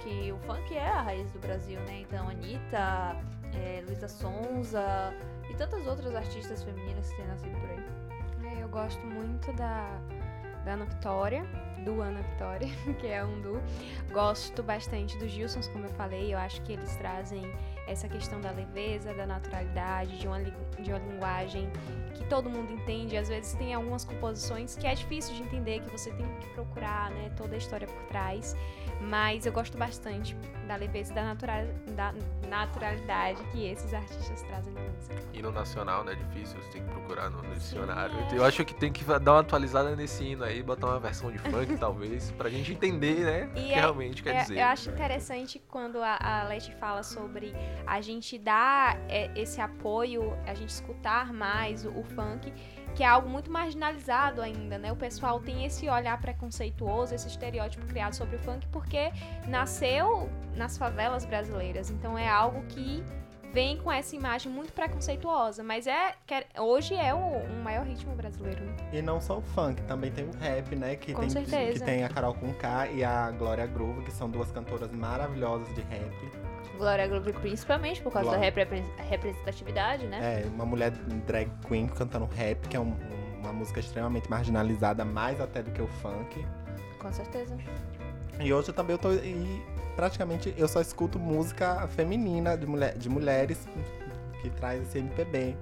que 0.00 0.30
o 0.30 0.36
funk 0.40 0.76
é 0.76 0.86
a 0.86 1.00
raiz 1.00 1.30
do 1.32 1.38
Brasil, 1.38 1.80
né? 1.80 2.02
Então, 2.02 2.28
Anitta, 2.28 3.16
é, 3.54 3.82
Luísa 3.86 4.08
Sonza 4.08 5.14
e 5.50 5.54
tantas 5.54 5.86
outras 5.86 6.14
artistas 6.14 6.62
femininas 6.62 7.08
que 7.08 7.16
têm 7.16 7.26
nascido 7.28 7.58
por 7.58 7.70
aí. 7.70 8.58
É, 8.58 8.62
eu 8.62 8.68
gosto 8.68 9.00
muito 9.06 9.50
da, 9.54 9.88
da 10.66 10.72
Ana 10.72 10.84
Vitória, 10.84 11.46
do 11.84 12.00
Ana 12.00 12.22
Vitória, 12.22 12.68
que 12.98 13.06
é 13.06 13.24
um 13.24 13.40
do. 13.40 13.60
Gosto 14.12 14.62
bastante 14.62 15.16
dos 15.18 15.30
Gilsons, 15.30 15.68
como 15.68 15.86
eu 15.86 15.90
falei, 15.90 16.32
eu 16.32 16.38
acho 16.38 16.62
que 16.62 16.72
eles 16.72 16.96
trazem 16.96 17.42
essa 17.86 18.08
questão 18.08 18.40
da 18.40 18.50
leveza, 18.50 19.14
da 19.14 19.26
naturalidade, 19.26 20.18
de 20.18 20.26
uma, 20.26 20.40
de 20.42 20.90
uma 20.90 20.98
linguagem 20.98 21.70
que 22.14 22.24
todo 22.26 22.50
mundo 22.50 22.72
entende. 22.72 23.16
Às 23.16 23.28
vezes 23.28 23.54
tem 23.54 23.72
algumas 23.72 24.04
composições 24.04 24.76
que 24.76 24.86
é 24.86 24.94
difícil 24.94 25.34
de 25.34 25.42
entender, 25.42 25.80
que 25.80 25.90
você 25.90 26.10
tem 26.12 26.26
que 26.40 26.48
procurar, 26.50 27.10
né, 27.10 27.30
toda 27.36 27.54
a 27.54 27.58
história 27.58 27.86
por 27.86 28.02
trás. 28.08 28.54
Mas 29.00 29.46
eu 29.46 29.52
gosto 29.52 29.76
bastante 29.78 30.34
da 30.66 30.76
leveza 30.76 31.12
e 31.12 31.14
da, 31.14 31.24
natural, 31.24 31.64
da 31.96 32.12
naturalidade 32.48 33.42
que 33.52 33.66
esses 33.66 33.94
artistas 33.94 34.42
trazem 34.42 34.72
na 34.74 34.80
música. 34.82 35.14
Hino 35.32 35.50
nacional, 35.50 36.04
né? 36.04 36.14
Difícil, 36.14 36.60
você 36.60 36.70
tem 36.72 36.82
que 36.82 36.90
procurar 36.90 37.30
no, 37.30 37.40
no 37.42 37.54
dicionário. 37.54 38.14
é. 38.18 38.36
Eu 38.36 38.44
acho 38.44 38.64
que 38.64 38.74
tem 38.74 38.92
que 38.92 39.02
dar 39.04 39.32
uma 39.32 39.40
atualizada 39.40 39.94
nesse 39.96 40.24
hino 40.24 40.44
aí, 40.44 40.62
botar 40.62 40.88
uma 40.88 41.00
versão 41.00 41.30
de 41.30 41.38
funk 41.38 41.76
talvez, 41.78 42.30
pra 42.32 42.50
gente 42.50 42.72
entender, 42.72 43.20
né, 43.24 43.46
o 43.46 43.54
que 43.54 43.72
é- 43.72 43.76
realmente 43.76 44.22
quer 44.22 44.34
É, 44.34 44.40
dizer. 44.42 44.58
Eu 44.58 44.66
acho 44.66 44.90
interessante 44.90 45.62
quando 45.68 46.02
a, 46.02 46.16
a 46.20 46.44
Leti 46.48 46.74
fala 46.76 47.02
sobre 47.02 47.54
a 47.86 48.00
gente 48.00 48.38
dar 48.38 48.98
é, 49.08 49.30
esse 49.34 49.60
apoio, 49.60 50.36
a 50.46 50.52
gente 50.54 50.70
escutar 50.70 51.32
mais 51.32 51.84
o, 51.86 51.90
o 51.98 52.04
funk, 52.04 52.52
que 52.98 53.04
é 53.04 53.06
algo 53.06 53.28
muito 53.28 53.48
marginalizado 53.48 54.42
ainda, 54.42 54.76
né? 54.76 54.90
O 54.90 54.96
pessoal 54.96 55.38
tem 55.38 55.64
esse 55.64 55.88
olhar 55.88 56.20
preconceituoso, 56.20 57.14
esse 57.14 57.28
estereótipo 57.28 57.86
criado 57.86 58.12
sobre 58.14 58.34
o 58.34 58.38
funk, 58.40 58.66
porque 58.72 59.12
nasceu 59.46 60.28
nas 60.56 60.76
favelas 60.76 61.24
brasileiras. 61.24 61.90
Então 61.90 62.18
é 62.18 62.28
algo 62.28 62.60
que 62.66 63.04
vem 63.52 63.76
com 63.76 63.92
essa 63.92 64.16
imagem 64.16 64.50
muito 64.50 64.72
preconceituosa, 64.72 65.62
mas 65.62 65.86
é 65.86 66.16
hoje 66.58 66.92
é 66.92 67.14
o, 67.14 67.18
um 67.18 67.62
maior 67.62 67.86
ritmo 67.86 68.16
brasileiro. 68.16 68.64
Né? 68.64 68.74
E 68.94 69.00
não 69.00 69.20
só 69.20 69.38
o 69.38 69.42
funk, 69.42 69.80
também 69.82 70.10
tem 70.10 70.24
o 70.24 70.32
rap, 70.32 70.74
né? 70.74 70.96
Que, 70.96 71.14
Com 71.14 71.20
tem, 71.20 71.30
certeza. 71.30 71.78
que 71.78 71.84
tem 71.84 72.02
a 72.02 72.08
Carol 72.08 72.34
Conká 72.34 72.88
e 72.88 73.04
a 73.04 73.30
Glória 73.30 73.64
Groove, 73.68 74.02
que 74.02 74.10
são 74.10 74.28
duas 74.28 74.50
cantoras 74.50 74.90
maravilhosas 74.90 75.72
de 75.72 75.82
rap. 75.82 76.47
Glória 76.78 77.06
Groove, 77.06 77.32
principalmente 77.34 78.00
por 78.00 78.12
causa 78.12 78.30
Glória. 78.30 78.50
da 78.52 78.60
repre- 78.62 78.84
representatividade, 79.10 80.06
né? 80.06 80.42
É, 80.44 80.46
uma 80.48 80.64
mulher 80.64 80.92
drag 81.26 81.50
queen 81.66 81.86
cantando 81.88 82.26
rap, 82.26 82.66
que 82.68 82.76
é 82.76 82.80
um- 82.80 82.96
uma 83.40 83.52
música 83.52 83.80
extremamente 83.80 84.30
marginalizada, 84.30 85.04
mais 85.04 85.40
até 85.40 85.62
do 85.62 85.70
que 85.70 85.82
o 85.82 85.86
funk. 85.86 86.44
Com 86.98 87.12
certeza. 87.12 87.56
E 88.40 88.52
hoje 88.52 88.72
também 88.72 88.92
eu 88.94 88.98
tô. 88.98 89.12
E 89.12 89.62
praticamente 89.96 90.54
eu 90.56 90.68
só 90.68 90.80
escuto 90.80 91.18
música 91.18 91.86
feminina 91.88 92.56
de, 92.56 92.66
mulher, 92.66 92.96
de 92.96 93.08
mulheres 93.08 93.68
que 94.40 94.48
traz 94.50 94.80
esse 94.82 94.98
MPB. 94.98 95.56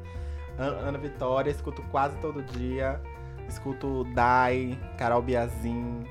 An- 0.59 0.89
Ana 0.89 0.99
Vitória, 0.99 1.51
escuto 1.51 1.83
quase 1.91 2.17
todo 2.19 2.43
dia. 2.43 3.01
Escuto 3.49 4.05
Dai, 4.15 4.77
Carol 4.99 5.23
Biazin, 5.23 6.05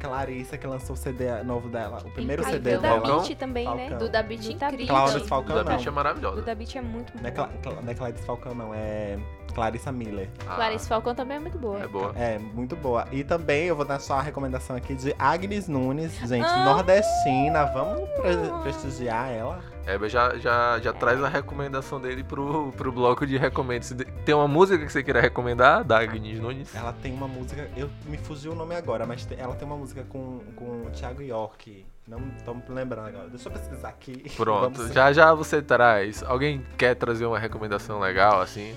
Clarissa, 0.00 0.56
que 0.58 0.66
lançou 0.66 0.94
o 0.94 0.96
CD 0.96 1.42
novo 1.42 1.68
dela. 1.68 2.02
O 2.04 2.10
primeiro 2.10 2.44
Ai, 2.44 2.52
CD 2.52 2.70
Duda 2.76 2.82
dela. 2.82 3.00
Falcão? 3.00 3.22
Beat 3.26 3.38
também, 3.38 3.64
né? 3.64 3.76
Falcão. 3.88 3.98
Duda 3.98 4.22
Beat 4.22 4.40
Duda 4.42 4.52
Beat. 4.58 4.72
incrível. 4.72 4.86
Cláudia 4.86 5.20
Falcão, 5.20 5.56
Da 5.56 5.64
não. 5.64 5.72
Beach 5.76 5.88
é 5.88 5.90
maravilhosa. 5.90 6.36
Duda 6.36 6.54
Beat 6.54 6.76
é 6.76 6.80
muito 6.82 7.12
Não 7.20 7.28
é, 7.28 7.30
bom. 7.30 7.34
Cla 7.36 7.50
Cla- 7.62 7.82
não 7.82 7.90
é 7.90 7.94
Clarice 7.94 8.22
Falcão, 8.24 8.54
não. 8.54 8.72
É 8.74 9.18
Clarissa 9.54 9.90
Miller. 9.92 10.28
Ah, 10.48 10.54
Clarice 10.56 10.88
Falcão 10.88 11.14
também 11.14 11.36
é 11.36 11.40
muito 11.40 11.58
boa. 11.58 11.80
É 11.82 11.86
boa. 11.88 12.12
É, 12.16 12.38
muito 12.38 12.74
boa. 12.76 13.06
E 13.12 13.22
também 13.24 13.66
eu 13.66 13.76
vou 13.76 13.84
dar 13.84 13.98
só 13.98 14.14
a 14.14 14.22
recomendação 14.22 14.74
aqui 14.76 14.94
de 14.94 15.14
Agnes 15.18 15.68
Nunes, 15.68 16.12
gente, 16.26 16.46
Ah. 16.46 16.64
nordestina. 16.64 17.64
Vamos 17.66 18.08
pre- 18.10 18.62
prestigiar 18.62 19.30
ela. 19.30 19.60
É, 19.86 19.98
já, 20.08 20.36
já, 20.38 20.78
já 20.80 20.92
traz 20.94 21.22
a 21.22 21.28
recomendação 21.28 22.00
dele 22.00 22.24
pro, 22.24 22.72
pro 22.72 22.90
bloco 22.90 23.26
de 23.26 23.36
recomendos. 23.36 23.92
Tem 24.24 24.34
uma 24.34 24.48
música 24.48 24.84
que 24.84 24.90
você 24.90 25.02
queira 25.02 25.20
recomendar, 25.20 25.84
da 25.84 25.98
Agnes 26.00 26.40
Nunes? 26.40 26.74
Ela 26.74 26.92
tem 26.94 27.12
uma 27.12 27.28
música, 27.28 27.68
eu 27.76 27.90
me 28.06 28.16
fugiu 28.16 28.52
o 28.52 28.54
nome 28.54 28.74
agora, 28.74 29.04
mas 29.04 29.28
ela 29.36 29.54
tem 29.54 29.66
uma 29.66 29.76
música 29.76 30.02
com, 30.08 30.40
com 30.56 30.64
o 30.86 30.90
Thiago 30.90 31.20
York. 31.20 31.84
Não 32.08 32.18
tô 32.44 32.54
me 32.54 32.62
lembrando 32.68 33.08
agora. 33.08 33.28
Deixa 33.28 33.48
eu 33.48 33.52
pesquisar 33.52 33.88
aqui. 33.88 34.24
Pronto, 34.36 34.88
já 34.92 35.12
já 35.12 35.34
você 35.34 35.60
traz. 35.60 36.22
Alguém 36.22 36.64
quer 36.78 36.94
trazer 36.94 37.26
uma 37.26 37.38
recomendação 37.38 38.00
legal, 38.00 38.40
assim? 38.40 38.74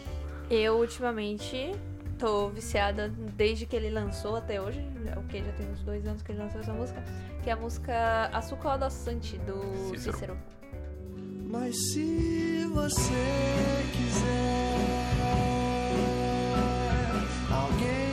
Eu, 0.50 0.78
ultimamente, 0.78 1.74
tô 2.18 2.50
viciada 2.50 3.10
desde 3.36 3.66
que 3.66 3.76
ele 3.76 3.90
lançou 3.90 4.36
até 4.36 4.62
hoje. 4.62 4.80
O 5.18 5.24
que? 5.24 5.44
Já 5.44 5.52
tem 5.52 5.70
uns 5.70 5.82
dois 5.82 6.06
anos 6.08 6.22
que 6.22 6.32
ele 6.32 6.40
lançou 6.40 6.62
essa 6.62 6.74
música. 6.74 7.04
Que 7.44 7.50
é 7.50 7.54
a 7.54 7.58
música 7.58 8.30
Açúcar 8.34 8.74
Adoçante, 8.74 9.38
do 9.40 9.62
Cícero. 9.90 10.14
Cícero. 10.14 10.38
Mas 11.50 11.76
se 11.92 12.66
você 12.74 13.14
quiser 13.94 14.28
alguém 17.52 18.07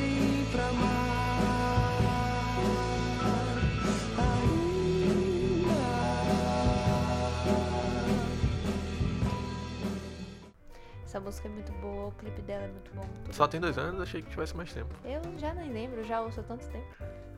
Essa 11.15 11.21
música 11.21 11.47
é 11.47 11.51
muito 11.53 11.71
boa, 11.75 12.09
o 12.09 12.11
clipe 12.11 12.43
dela 12.43 12.65
é 12.65 12.67
muito 12.67 12.91
bom. 12.93 13.03
tudo. 13.23 13.33
Só 13.33 13.47
tem 13.47 13.61
dois 13.61 13.79
anos, 13.79 14.01
achei 14.01 14.21
que 14.21 14.29
tivesse 14.31 14.57
mais 14.57 14.73
tempo. 14.73 14.93
Eu 15.05 15.23
já 15.39 15.55
nem 15.55 15.73
lembro, 15.73 16.03
já 16.03 16.21
ouço 16.21 16.41
há 16.41 16.43
tanto 16.43 16.67
tempo. 16.67 16.85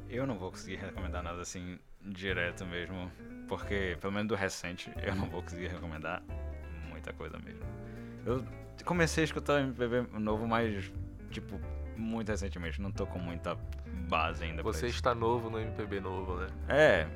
Eu 0.08 0.26
não 0.26 0.38
vou 0.38 0.50
conseguir 0.50 0.76
recomendar 0.76 1.22
nada 1.22 1.42
assim 1.42 1.78
direto 2.00 2.64
mesmo, 2.64 3.12
porque 3.46 3.98
pelo 4.00 4.14
menos 4.14 4.28
do 4.28 4.34
recente 4.34 4.90
eu 5.02 5.14
não 5.14 5.26
vou 5.26 5.42
conseguir 5.42 5.66
recomendar 5.66 6.22
muita 6.88 7.12
coisa 7.12 7.38
mesmo. 7.38 7.60
Eu 8.24 8.42
comecei 8.86 9.24
a 9.24 9.26
escutar 9.26 9.60
MPB 9.60 10.06
novo, 10.20 10.48
mas 10.48 10.90
tipo 11.30 11.60
muito 11.98 12.30
recentemente, 12.30 12.80
não 12.80 12.90
tô 12.90 13.06
com 13.06 13.18
muita 13.18 13.58
base 14.08 14.42
ainda. 14.42 14.62
pra 14.62 14.72
Você 14.72 14.86
isso. 14.86 14.96
está 14.96 15.14
novo 15.14 15.50
no 15.50 15.60
MPB 15.60 16.00
novo, 16.00 16.36
né? 16.36 16.46
É, 16.66 17.06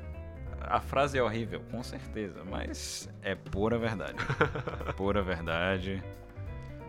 a 0.60 0.78
frase 0.78 1.16
é 1.16 1.22
horrível, 1.22 1.62
com 1.70 1.82
certeza, 1.82 2.44
mas 2.44 3.08
é 3.22 3.34
pura 3.34 3.78
verdade. 3.78 4.18
pura 4.94 5.22
verdade. 5.22 6.04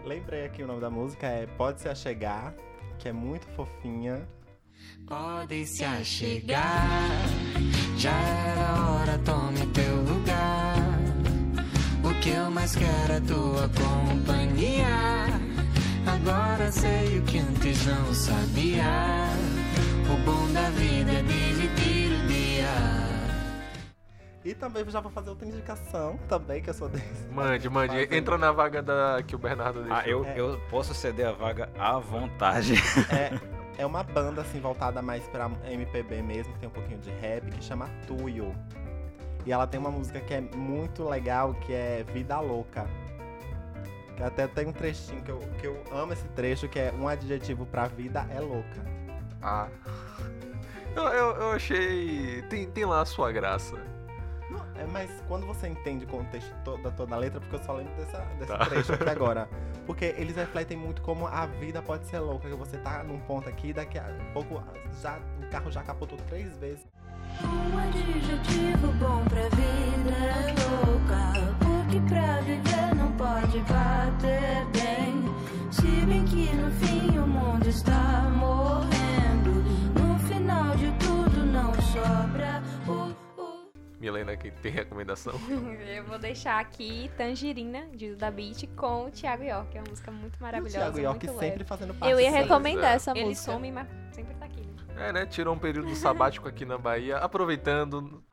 Lembrei 0.05 0.45
aqui 0.45 0.63
o 0.63 0.67
nome 0.67 0.81
da 0.81 0.89
música, 0.89 1.27
é 1.27 1.45
Pode 1.45 1.81
Se 1.81 1.87
Achegar, 1.87 2.53
que 2.97 3.07
é 3.07 3.13
muito 3.13 3.45
fofinha. 3.55 4.27
Podem 5.07 5.65
se 5.65 5.83
achegar, 5.83 7.21
já 7.97 8.11
era 8.11 8.91
hora, 8.91 9.17
tome 9.19 9.65
teu 9.67 9.95
lugar. 9.97 10.75
O 12.03 12.19
que 12.19 12.29
eu 12.29 12.49
mais 12.49 12.75
quero 12.75 13.13
é 13.13 13.19
tua 13.21 13.69
companhia. 13.69 14.87
Agora 16.07 16.71
sei 16.71 17.19
o 17.19 17.23
que 17.23 17.37
antes 17.37 17.85
não 17.85 18.13
sabia. 18.13 19.27
O 20.11 20.17
bom 20.25 20.51
da 20.51 20.69
vida 20.71 21.11
é 21.11 21.21
dividir 21.21 21.40
E 24.43 24.55
também 24.55 24.83
já 24.89 24.99
vou 24.99 25.11
fazer 25.11 25.29
outra 25.29 25.47
indicação 25.47 26.17
também, 26.27 26.61
que 26.63 26.69
eu 26.69 26.73
sou 26.73 26.89
desse. 26.89 27.27
Mande, 27.31 27.69
mande. 27.69 27.93
Faz- 27.93 28.11
Entra 28.11 28.37
na 28.39 28.51
vaga 28.51 28.81
da, 28.81 29.21
que 29.25 29.35
o 29.35 29.39
Bernardo 29.39 29.83
deixou. 29.83 29.97
Ah, 29.97 30.07
eu, 30.07 30.25
É. 30.25 30.33
eu 30.39 30.59
posso 30.69 30.93
ceder 30.95 31.27
a 31.27 31.31
vaga 31.31 31.69
à 31.77 31.99
vontade. 31.99 32.73
É, 33.11 33.39
é 33.77 33.85
uma 33.85 34.01
banda 34.03 34.41
assim 34.41 34.59
voltada 34.59 34.99
mais 35.01 35.23
pra 35.27 35.49
MPB 35.65 36.23
mesmo, 36.23 36.51
que 36.53 36.59
tem 36.59 36.69
um 36.69 36.71
pouquinho 36.71 36.99
de 36.99 37.11
rap, 37.11 37.51
que 37.51 37.63
chama 37.63 37.87
Tuyo. 38.07 38.51
E 39.45 39.51
ela 39.51 39.67
tem 39.67 39.79
uma 39.79 39.91
música 39.91 40.19
que 40.19 40.33
é 40.33 40.41
muito 40.41 41.03
legal, 41.07 41.53
que 41.53 41.71
é 41.73 42.03
Vida 42.11 42.39
Louca. 42.39 42.87
Que 44.17 44.23
até 44.23 44.47
tem 44.47 44.67
um 44.67 44.73
trechinho 44.73 45.21
que 45.21 45.31
eu, 45.31 45.39
que 45.59 45.67
eu 45.67 45.83
amo 45.91 46.13
esse 46.13 46.27
trecho, 46.29 46.67
que 46.67 46.79
é 46.79 46.91
um 46.99 47.07
adjetivo 47.07 47.65
pra 47.67 47.85
vida 47.87 48.25
é 48.35 48.39
louca. 48.39 48.81
Ah. 49.41 49.67
Eu, 50.95 51.03
eu, 51.03 51.35
eu 51.37 51.51
achei. 51.51 52.41
Tem, 52.49 52.67
tem 52.69 52.85
lá 52.85 53.01
a 53.01 53.05
sua 53.05 53.31
graça. 53.31 53.75
É, 54.75 54.85
mas 54.85 55.09
quando 55.27 55.45
você 55.45 55.67
entende 55.67 56.05
o 56.05 56.07
contexto 56.07 56.53
to- 56.63 56.77
da 56.77 56.91
toda 56.91 57.15
a 57.15 57.17
letra, 57.17 57.39
porque 57.39 57.55
eu 57.55 57.63
só 57.63 57.73
lembro 57.73 57.93
dessa, 57.95 58.19
desse 58.39 58.51
Tá. 58.51 58.65
trecho 58.65 58.93
aqui 58.93 59.09
agora. 59.09 59.47
Porque 59.85 60.13
eles 60.17 60.35
refletem 60.35 60.77
muito 60.77 61.01
como 61.01 61.27
a 61.27 61.45
vida 61.45 61.81
pode 61.81 62.05
ser 62.07 62.19
louca, 62.19 62.47
que 62.49 62.55
você 62.55 62.77
tá 62.77 63.03
num 63.03 63.19
ponto 63.19 63.47
aqui, 63.49 63.73
daqui 63.73 63.97
a 63.97 64.05
pouco 64.33 64.61
já, 65.01 65.19
o 65.41 65.49
carro 65.49 65.71
já 65.71 65.83
capotou 65.83 66.17
três 66.27 66.57
vezes. 66.57 66.85
Um 67.43 67.77
adjetivo 67.77 68.87
bom 68.93 69.23
pra 69.25 69.43
vida 69.55 70.11
é 70.11 70.85
louca. 70.85 71.51
Porque 71.59 71.99
pra 72.09 72.41
viver 72.41 72.95
não 72.95 73.11
pode 73.13 73.59
bater 73.61 74.65
bem. 74.73 75.10
Milena, 84.01 84.35
que 84.35 84.49
tem 84.49 84.71
recomendação? 84.71 85.33
Eu 85.95 86.03
vou 86.05 86.17
deixar 86.17 86.59
aqui 86.59 87.11
Tangerina, 87.15 87.85
de 87.93 88.09
Duda 88.09 88.31
Beat, 88.31 88.67
com 88.75 89.05
o 89.05 89.11
Thiago 89.11 89.43
York. 89.43 89.77
É 89.77 89.79
uma 89.79 89.89
música 89.91 90.09
muito 90.11 90.35
E 90.35 90.39
o 90.39 90.41
maravilhosa, 90.41 90.77
Thiago 90.79 90.99
York 90.99 91.27
muito 91.27 91.39
sempre 91.39 91.57
leve. 91.59 91.63
fazendo 91.65 91.93
parte 91.93 92.11
Eu 92.11 92.19
ia 92.19 92.31
recomendar 92.31 92.93
essa 92.95 93.11
Ele 93.11 93.25
música. 93.25 93.51
some, 93.51 93.71
mas 93.71 93.87
sempre 94.11 94.33
tá 94.33 94.45
aqui. 94.45 94.67
É, 94.97 95.13
né? 95.13 95.25
Tirou 95.27 95.53
um 95.53 95.59
período 95.59 95.95
sabático 95.95 96.47
aqui 96.47 96.65
na 96.65 96.79
Bahia, 96.79 97.17
aproveitando. 97.17 98.23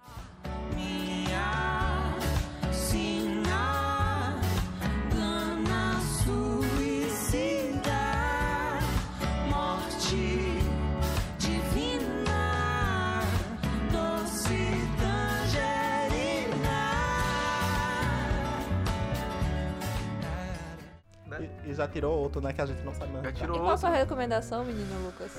Já 21.79 21.88
tirou 21.88 22.19
outro, 22.19 22.41
né? 22.41 22.53
Que 22.53 22.61
a 22.61 22.67
gente 22.67 22.83
não 22.83 22.95
sabe 22.95 23.12
mais. 23.12 23.25
Já 23.25 23.33
tirou 23.33 23.57
E 23.57 23.61
qual 23.61 23.71
a 23.73 23.77
sua 23.77 23.91
recomendação, 23.91 24.64
menino 24.64 25.07
Lucas? 25.07 25.33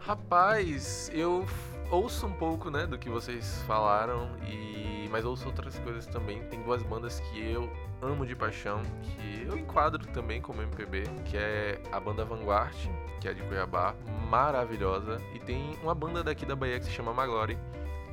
Rapaz, 0.00 1.10
eu. 1.14 1.46
ouço 1.90 2.26
um 2.26 2.32
pouco, 2.32 2.70
né, 2.70 2.86
do 2.86 2.98
que 2.98 3.08
vocês 3.08 3.62
falaram, 3.66 4.28
e 4.46 5.08
mas 5.10 5.24
ouço 5.24 5.46
outras 5.46 5.78
coisas 5.78 6.06
também. 6.06 6.42
Tem 6.48 6.60
duas 6.62 6.82
bandas 6.82 7.20
que 7.20 7.52
eu 7.52 7.70
amo 8.02 8.26
de 8.26 8.34
paixão, 8.34 8.82
que 9.02 9.46
eu 9.48 9.56
enquadro 9.56 10.04
também 10.08 10.40
como 10.42 10.60
MPB, 10.60 11.04
que 11.24 11.36
é 11.36 11.80
a 11.92 12.00
banda 12.00 12.24
Vanguard, 12.24 12.74
que 13.20 13.28
é 13.28 13.32
de 13.32 13.40
Cuiabá, 13.44 13.94
maravilhosa, 14.28 15.20
e 15.32 15.38
tem 15.38 15.78
uma 15.82 15.94
banda 15.94 16.24
daqui 16.24 16.44
da 16.44 16.56
Bahia 16.56 16.80
que 16.80 16.86
se 16.86 16.90
chama 16.90 17.14
Maglore, 17.14 17.56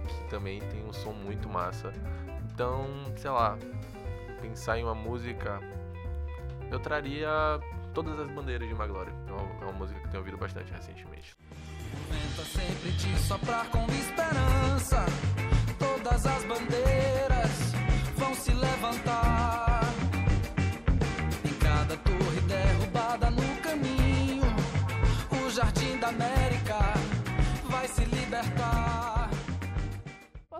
que 0.07 0.29
também 0.29 0.59
tem 0.59 0.85
um 0.85 0.93
som 0.93 1.11
muito 1.11 1.49
massa. 1.49 1.91
Então, 2.53 2.85
sei 3.17 3.31
lá, 3.31 3.57
pensar 4.39 4.77
em 4.77 4.83
uma 4.83 4.93
música, 4.93 5.59
eu 6.71 6.79
traria 6.79 7.29
todas 7.93 8.17
as 8.17 8.31
bandeiras 8.31 8.67
de 8.67 8.73
Maglore. 8.73 9.11
É 9.27 9.31
uma, 9.31 9.61
é 9.61 9.65
uma 9.65 9.73
música 9.73 9.99
que 9.99 10.05
eu 10.07 10.11
tenho 10.11 10.21
ouvido 10.21 10.37
bastante 10.37 10.71
recentemente. 10.71 11.35
Sempre 12.45 12.91
te 12.93 13.17
soprar 13.19 13.67
com 13.67 13.85
esperança. 13.87 15.05
Todas 15.77 16.25
as 16.25 16.43
bandeiras 16.45 17.73
vão 18.17 18.33
se 18.33 18.53
levantar. 18.53 19.40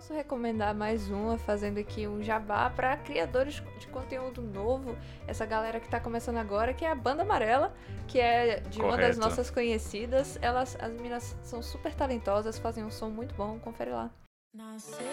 Posso 0.02 0.16
recomendar 0.16 0.74
mais 0.74 1.12
uma, 1.12 1.38
fazendo 1.38 1.78
aqui 1.78 2.08
um 2.08 2.24
jabá 2.24 2.72
para 2.72 2.98
criadores 2.98 3.62
de 3.78 3.86
conteúdo 3.86 4.42
novo, 4.42 4.98
essa 5.28 5.46
galera 5.46 5.80
que 5.80 5.88
tá 5.88 6.00
começando 6.00 6.38
agora, 6.38 6.74
que 6.74 6.84
é 6.84 6.90
a 6.90 6.96
Banda 6.96 7.22
Amarela, 7.22 7.72
que 8.08 8.20
é 8.20 8.62
de 8.62 8.82
uma 8.82 8.98
das 8.98 9.00
Correto. 9.00 9.20
nossas 9.20 9.52
conhecidas. 9.52 10.40
Elas, 10.42 10.76
as 10.82 10.92
meninas 10.92 11.38
são 11.44 11.62
super 11.62 11.94
talentosas, 11.94 12.58
fazem 12.58 12.84
um 12.84 12.90
som 12.90 13.12
muito 13.12 13.36
bom, 13.36 13.60
confere 13.60 13.92
lá. 13.92 14.10
Nascemos 14.56 15.06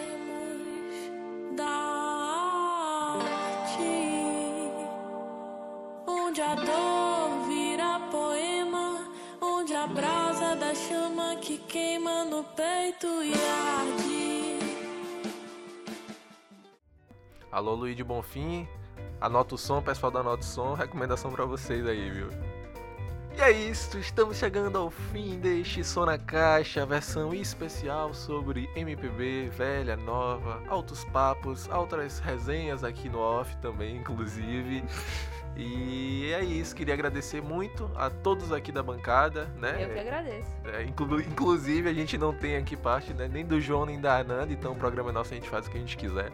da 1.55 1.67
arte, 3.19 3.83
onde 6.07 6.41
a 6.41 6.55
dor 6.55 7.47
vira 7.47 7.99
poema, 8.09 9.07
onde 9.39 9.75
a 9.75 9.85
brasa 9.85 10.55
da 10.55 10.73
chama 10.73 11.35
que 11.35 11.59
queima 11.59 12.25
no 12.25 12.43
peito 12.43 13.05
e 13.21 13.33
arde. 13.35 14.58
Alô, 17.51 17.73
Luiz 17.73 17.99
Bonfim. 18.01 18.67
Anota 19.19 19.55
o 19.55 19.57
som, 19.57 19.81
pessoal 19.81 20.11
da 20.11 20.19
Anota 20.19 20.43
o 20.43 20.45
Som. 20.45 20.73
Recomendação 20.75 21.31
pra 21.31 21.45
vocês 21.45 21.83
aí, 21.87 22.11
viu? 22.11 22.29
E 23.35 23.41
é 23.41 23.51
isso, 23.51 23.97
estamos 23.97 24.37
chegando 24.37 24.77
ao 24.77 24.91
fim 24.91 25.39
deste 25.39 25.83
Som 25.83 26.05
na 26.05 26.17
Caixa, 26.19 26.85
versão 26.85 27.33
especial 27.33 28.13
sobre 28.13 28.69
MPB, 28.75 29.49
velha, 29.49 29.97
nova, 29.97 30.61
altos 30.67 31.03
papos, 31.05 31.67
outras 31.69 32.19
resenhas 32.19 32.83
aqui 32.83 33.09
no 33.09 33.17
off 33.17 33.57
também, 33.57 33.97
inclusive. 33.97 34.83
E 35.55 36.31
é 36.33 36.41
isso, 36.43 36.73
queria 36.75 36.93
agradecer 36.93 37.41
muito 37.41 37.89
a 37.95 38.09
todos 38.09 38.51
aqui 38.51 38.71
da 38.71 38.81
bancada, 38.81 39.45
né? 39.57 39.83
Eu 39.83 39.89
que 39.89 39.99
agradeço. 39.99 40.47
É, 40.65 40.83
inclu- 40.83 41.19
inclusive, 41.19 41.89
a 41.89 41.93
gente 41.93 42.17
não 42.17 42.33
tem 42.33 42.55
aqui 42.55 42.77
parte 42.77 43.13
né, 43.13 43.27
nem 43.31 43.45
do 43.45 43.59
João 43.59 43.85
nem 43.85 43.99
da 43.99 44.17
Ananda, 44.19 44.53
então 44.53 44.71
o 44.71 44.75
programa 44.75 45.09
é 45.09 45.13
nosso, 45.13 45.33
a 45.33 45.35
gente 45.35 45.49
faz 45.49 45.67
o 45.67 45.69
que 45.71 45.77
a 45.77 45.81
gente 45.81 45.97
quiser. 45.97 46.31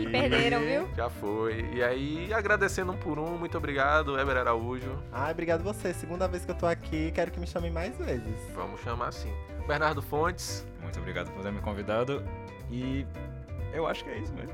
E 0.00 0.06
perderam, 0.10 0.60
viu? 0.60 0.88
Já 0.96 1.08
foi. 1.08 1.68
E 1.72 1.82
aí, 1.82 2.32
agradecendo 2.34 2.90
um 2.92 2.96
por 2.96 3.18
um, 3.18 3.36
muito 3.38 3.56
obrigado, 3.56 4.18
Eber 4.18 4.36
Araújo. 4.38 4.90
Ai, 5.12 5.30
obrigado 5.32 5.62
você. 5.62 5.94
Segunda 5.94 6.26
vez 6.26 6.44
que 6.44 6.50
eu 6.50 6.56
tô 6.56 6.66
aqui, 6.66 7.12
quero 7.14 7.30
que 7.30 7.38
me 7.38 7.46
chamem 7.46 7.70
mais 7.70 7.96
vezes. 7.98 8.34
Vamos 8.54 8.80
chamar 8.80 9.08
assim. 9.08 9.32
Bernardo 9.68 10.02
Fontes. 10.02 10.66
Muito 10.82 10.98
obrigado 10.98 11.30
por 11.30 11.42
ter 11.42 11.52
me 11.52 11.60
convidado. 11.60 12.24
E 12.70 13.06
eu 13.72 13.86
acho 13.86 14.04
que 14.04 14.10
é 14.10 14.18
isso 14.18 14.32
mesmo. 14.32 14.52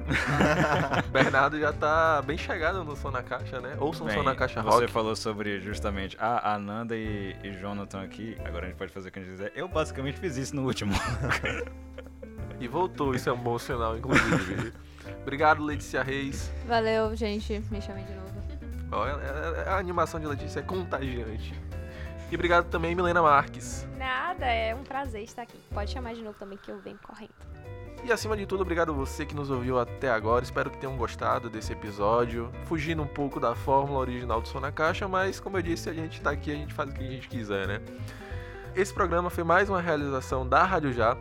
Bernardo 1.13 1.59
já 1.59 1.73
tá 1.73 2.23
bem 2.23 2.37
chegado 2.37 2.85
no 2.85 2.95
Som 2.97 3.11
na 3.11 3.23
Caixa, 3.23 3.61
né? 3.61 3.77
Ouça 3.81 4.03
um 4.03 4.07
Bem, 4.07 4.17
Som 4.17 4.23
na 4.23 4.35
Caixa 4.35 4.63
Você 4.63 4.81
Rock. 4.83 4.93
falou 4.93 5.17
sobre 5.17 5.61
justamente 5.61 6.17
a 6.21 6.55
Ananda 6.55 6.97
e, 6.97 7.37
e 7.43 7.53
Jonathan 7.53 8.03
aqui. 8.03 8.37
Agora 8.45 8.67
a 8.67 8.69
gente 8.69 8.79
pode 8.79 8.93
fazer 8.93 9.09
o 9.09 9.13
que 9.13 9.19
a 9.19 9.23
gente 9.23 9.31
quiser. 9.33 9.53
Eu 9.55 9.69
basicamente 9.69 10.19
fiz 10.19 10.37
isso 10.37 10.55
no 10.57 10.65
último. 10.65 10.93
E 12.59 12.67
voltou, 12.67 13.15
isso 13.15 13.29
é 13.29 13.33
um 13.35 13.37
bom 13.37 13.59
sinal, 13.59 13.99
inclusive. 13.99 14.73
obrigado, 15.21 15.63
Letícia 15.63 16.03
Reis. 16.03 16.51
Valeu, 16.67 17.15
gente. 17.15 17.63
Me 17.71 17.83
chamem 17.83 18.03
de 18.07 18.15
novo. 18.15 18.33
Ó, 18.93 19.07
é- 19.07 19.65
é- 19.67 19.69
a 19.69 19.77
animação 19.77 20.19
de 20.19 20.27
Letícia 20.27 20.61
é 20.61 20.63
contagiante. 20.63 21.53
E 22.31 22.35
obrigado 22.35 22.71
também, 22.71 22.95
Milena 22.95 23.21
Marques. 23.21 23.87
Nada, 23.99 24.47
é 24.47 24.75
um 24.75 24.83
prazer 24.83 25.23
estar 25.23 25.43
aqui. 25.43 25.59
Pode 25.71 25.91
chamar 25.91 26.15
de 26.15 26.23
novo 26.23 26.39
também 26.39 26.57
que 26.57 26.71
eu 26.71 26.79
venho 26.81 26.99
correndo. 27.07 27.35
E 28.07 28.13
acima 28.13 28.37
de 28.37 28.47
tudo, 28.47 28.61
obrigado 28.61 28.95
você 28.95 29.27
que 29.27 29.35
nos 29.35 29.51
ouviu 29.51 29.81
até 29.81 30.09
agora. 30.09 30.45
Espero 30.45 30.71
que 30.71 30.79
tenham 30.79 30.97
gostado 30.97 31.51
desse 31.51 31.73
episódio. 31.73 32.53
Fugindo 32.67 33.03
um 33.03 33.07
pouco 33.07 33.41
da 33.41 33.53
fórmula 33.57 33.99
original 33.99 34.41
do 34.41 34.47
Som 34.47 34.61
na 34.61 34.71
Caixa, 34.71 35.09
mas 35.09 35.41
como 35.41 35.59
eu 35.59 35.63
disse, 35.63 35.91
a 35.91 35.93
gente 35.93 36.21
tá 36.21 36.31
aqui, 36.31 36.53
a 36.53 36.55
gente 36.55 36.73
faz 36.73 36.89
o 36.89 36.93
que 36.95 37.05
a 37.05 37.11
gente 37.11 37.27
quiser, 37.27 37.67
né? 37.67 37.81
Esse 38.77 38.95
programa 38.95 39.29
foi 39.29 39.43
mais 39.43 39.69
uma 39.69 39.81
realização 39.81 40.49
da 40.49 40.63
Rádio 40.63 40.93
Já. 40.93 41.17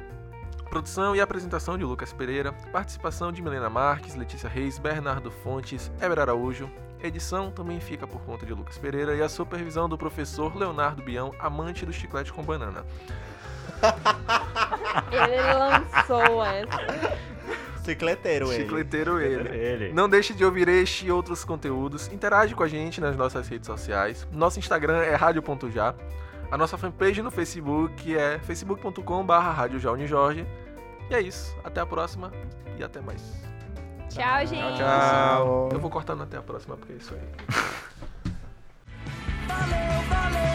Produção 0.69 1.15
e 1.15 1.21
apresentação 1.21 1.75
de 1.75 1.83
Lucas 1.83 2.13
Pereira, 2.13 2.53
participação 2.71 3.31
de 3.31 3.41
Milena 3.41 3.67
Marques, 3.67 4.13
Letícia 4.13 4.47
Reis, 4.47 4.77
Bernardo 4.77 5.31
Fontes, 5.31 5.91
Eber 5.99 6.19
Araújo. 6.19 6.69
Edição 7.01 7.49
também 7.49 7.79
fica 7.79 8.05
por 8.05 8.21
conta 8.21 8.45
de 8.45 8.53
Lucas 8.53 8.77
Pereira 8.77 9.15
e 9.15 9.23
a 9.23 9.29
supervisão 9.29 9.89
do 9.89 9.97
professor 9.97 10.55
Leonardo 10.55 11.01
Bião, 11.01 11.33
amante 11.39 11.83
do 11.83 11.91
chiclete 11.91 12.31
com 12.31 12.43
banana. 12.43 12.85
Ele 15.11 15.53
lançou 15.53 16.43
essa. 16.43 17.17
Cicleteiro 17.83 18.51
ele. 18.51 18.63
Cicleteiro 18.63 19.21
ele. 19.21 19.49
ele. 19.49 19.93
Não 19.93 20.09
deixe 20.09 20.33
de 20.33 20.43
ouvir 20.43 20.67
este 20.67 21.05
e 21.05 21.11
outros 21.11 21.45
conteúdos. 21.45 22.07
Interage 22.11 22.55
com 22.55 22.63
a 22.63 22.67
gente 22.67 22.99
nas 22.99 23.15
nossas 23.15 23.47
redes 23.47 23.67
sociais. 23.67 24.27
Nosso 24.31 24.57
Instagram 24.57 24.97
é 25.03 25.13
rádio.já. 25.15 25.93
A 26.51 26.57
nossa 26.57 26.77
fanpage 26.77 27.21
no 27.21 27.29
Facebook 27.29 28.15
é 28.15 28.39
facebook.com.br 28.39 29.33
radiojaunejorge. 29.33 30.47
E 31.09 31.15
é 31.15 31.21
isso. 31.21 31.55
Até 31.63 31.81
a 31.81 31.85
próxima 31.85 32.31
e 32.77 32.83
até 32.83 32.99
mais. 33.01 33.21
Tchau, 34.09 34.39
gente. 34.45 34.77
Tchau, 34.77 34.77
tchau. 34.77 35.69
Eu 35.71 35.79
vou 35.79 35.91
cortando 35.91 36.23
até 36.23 36.37
a 36.37 36.41
próxima 36.41 36.75
porque 36.77 36.93
é 36.93 36.95
isso 36.95 37.13
aí. 37.13 37.21
valeu, 39.47 40.03
valeu. 40.09 40.54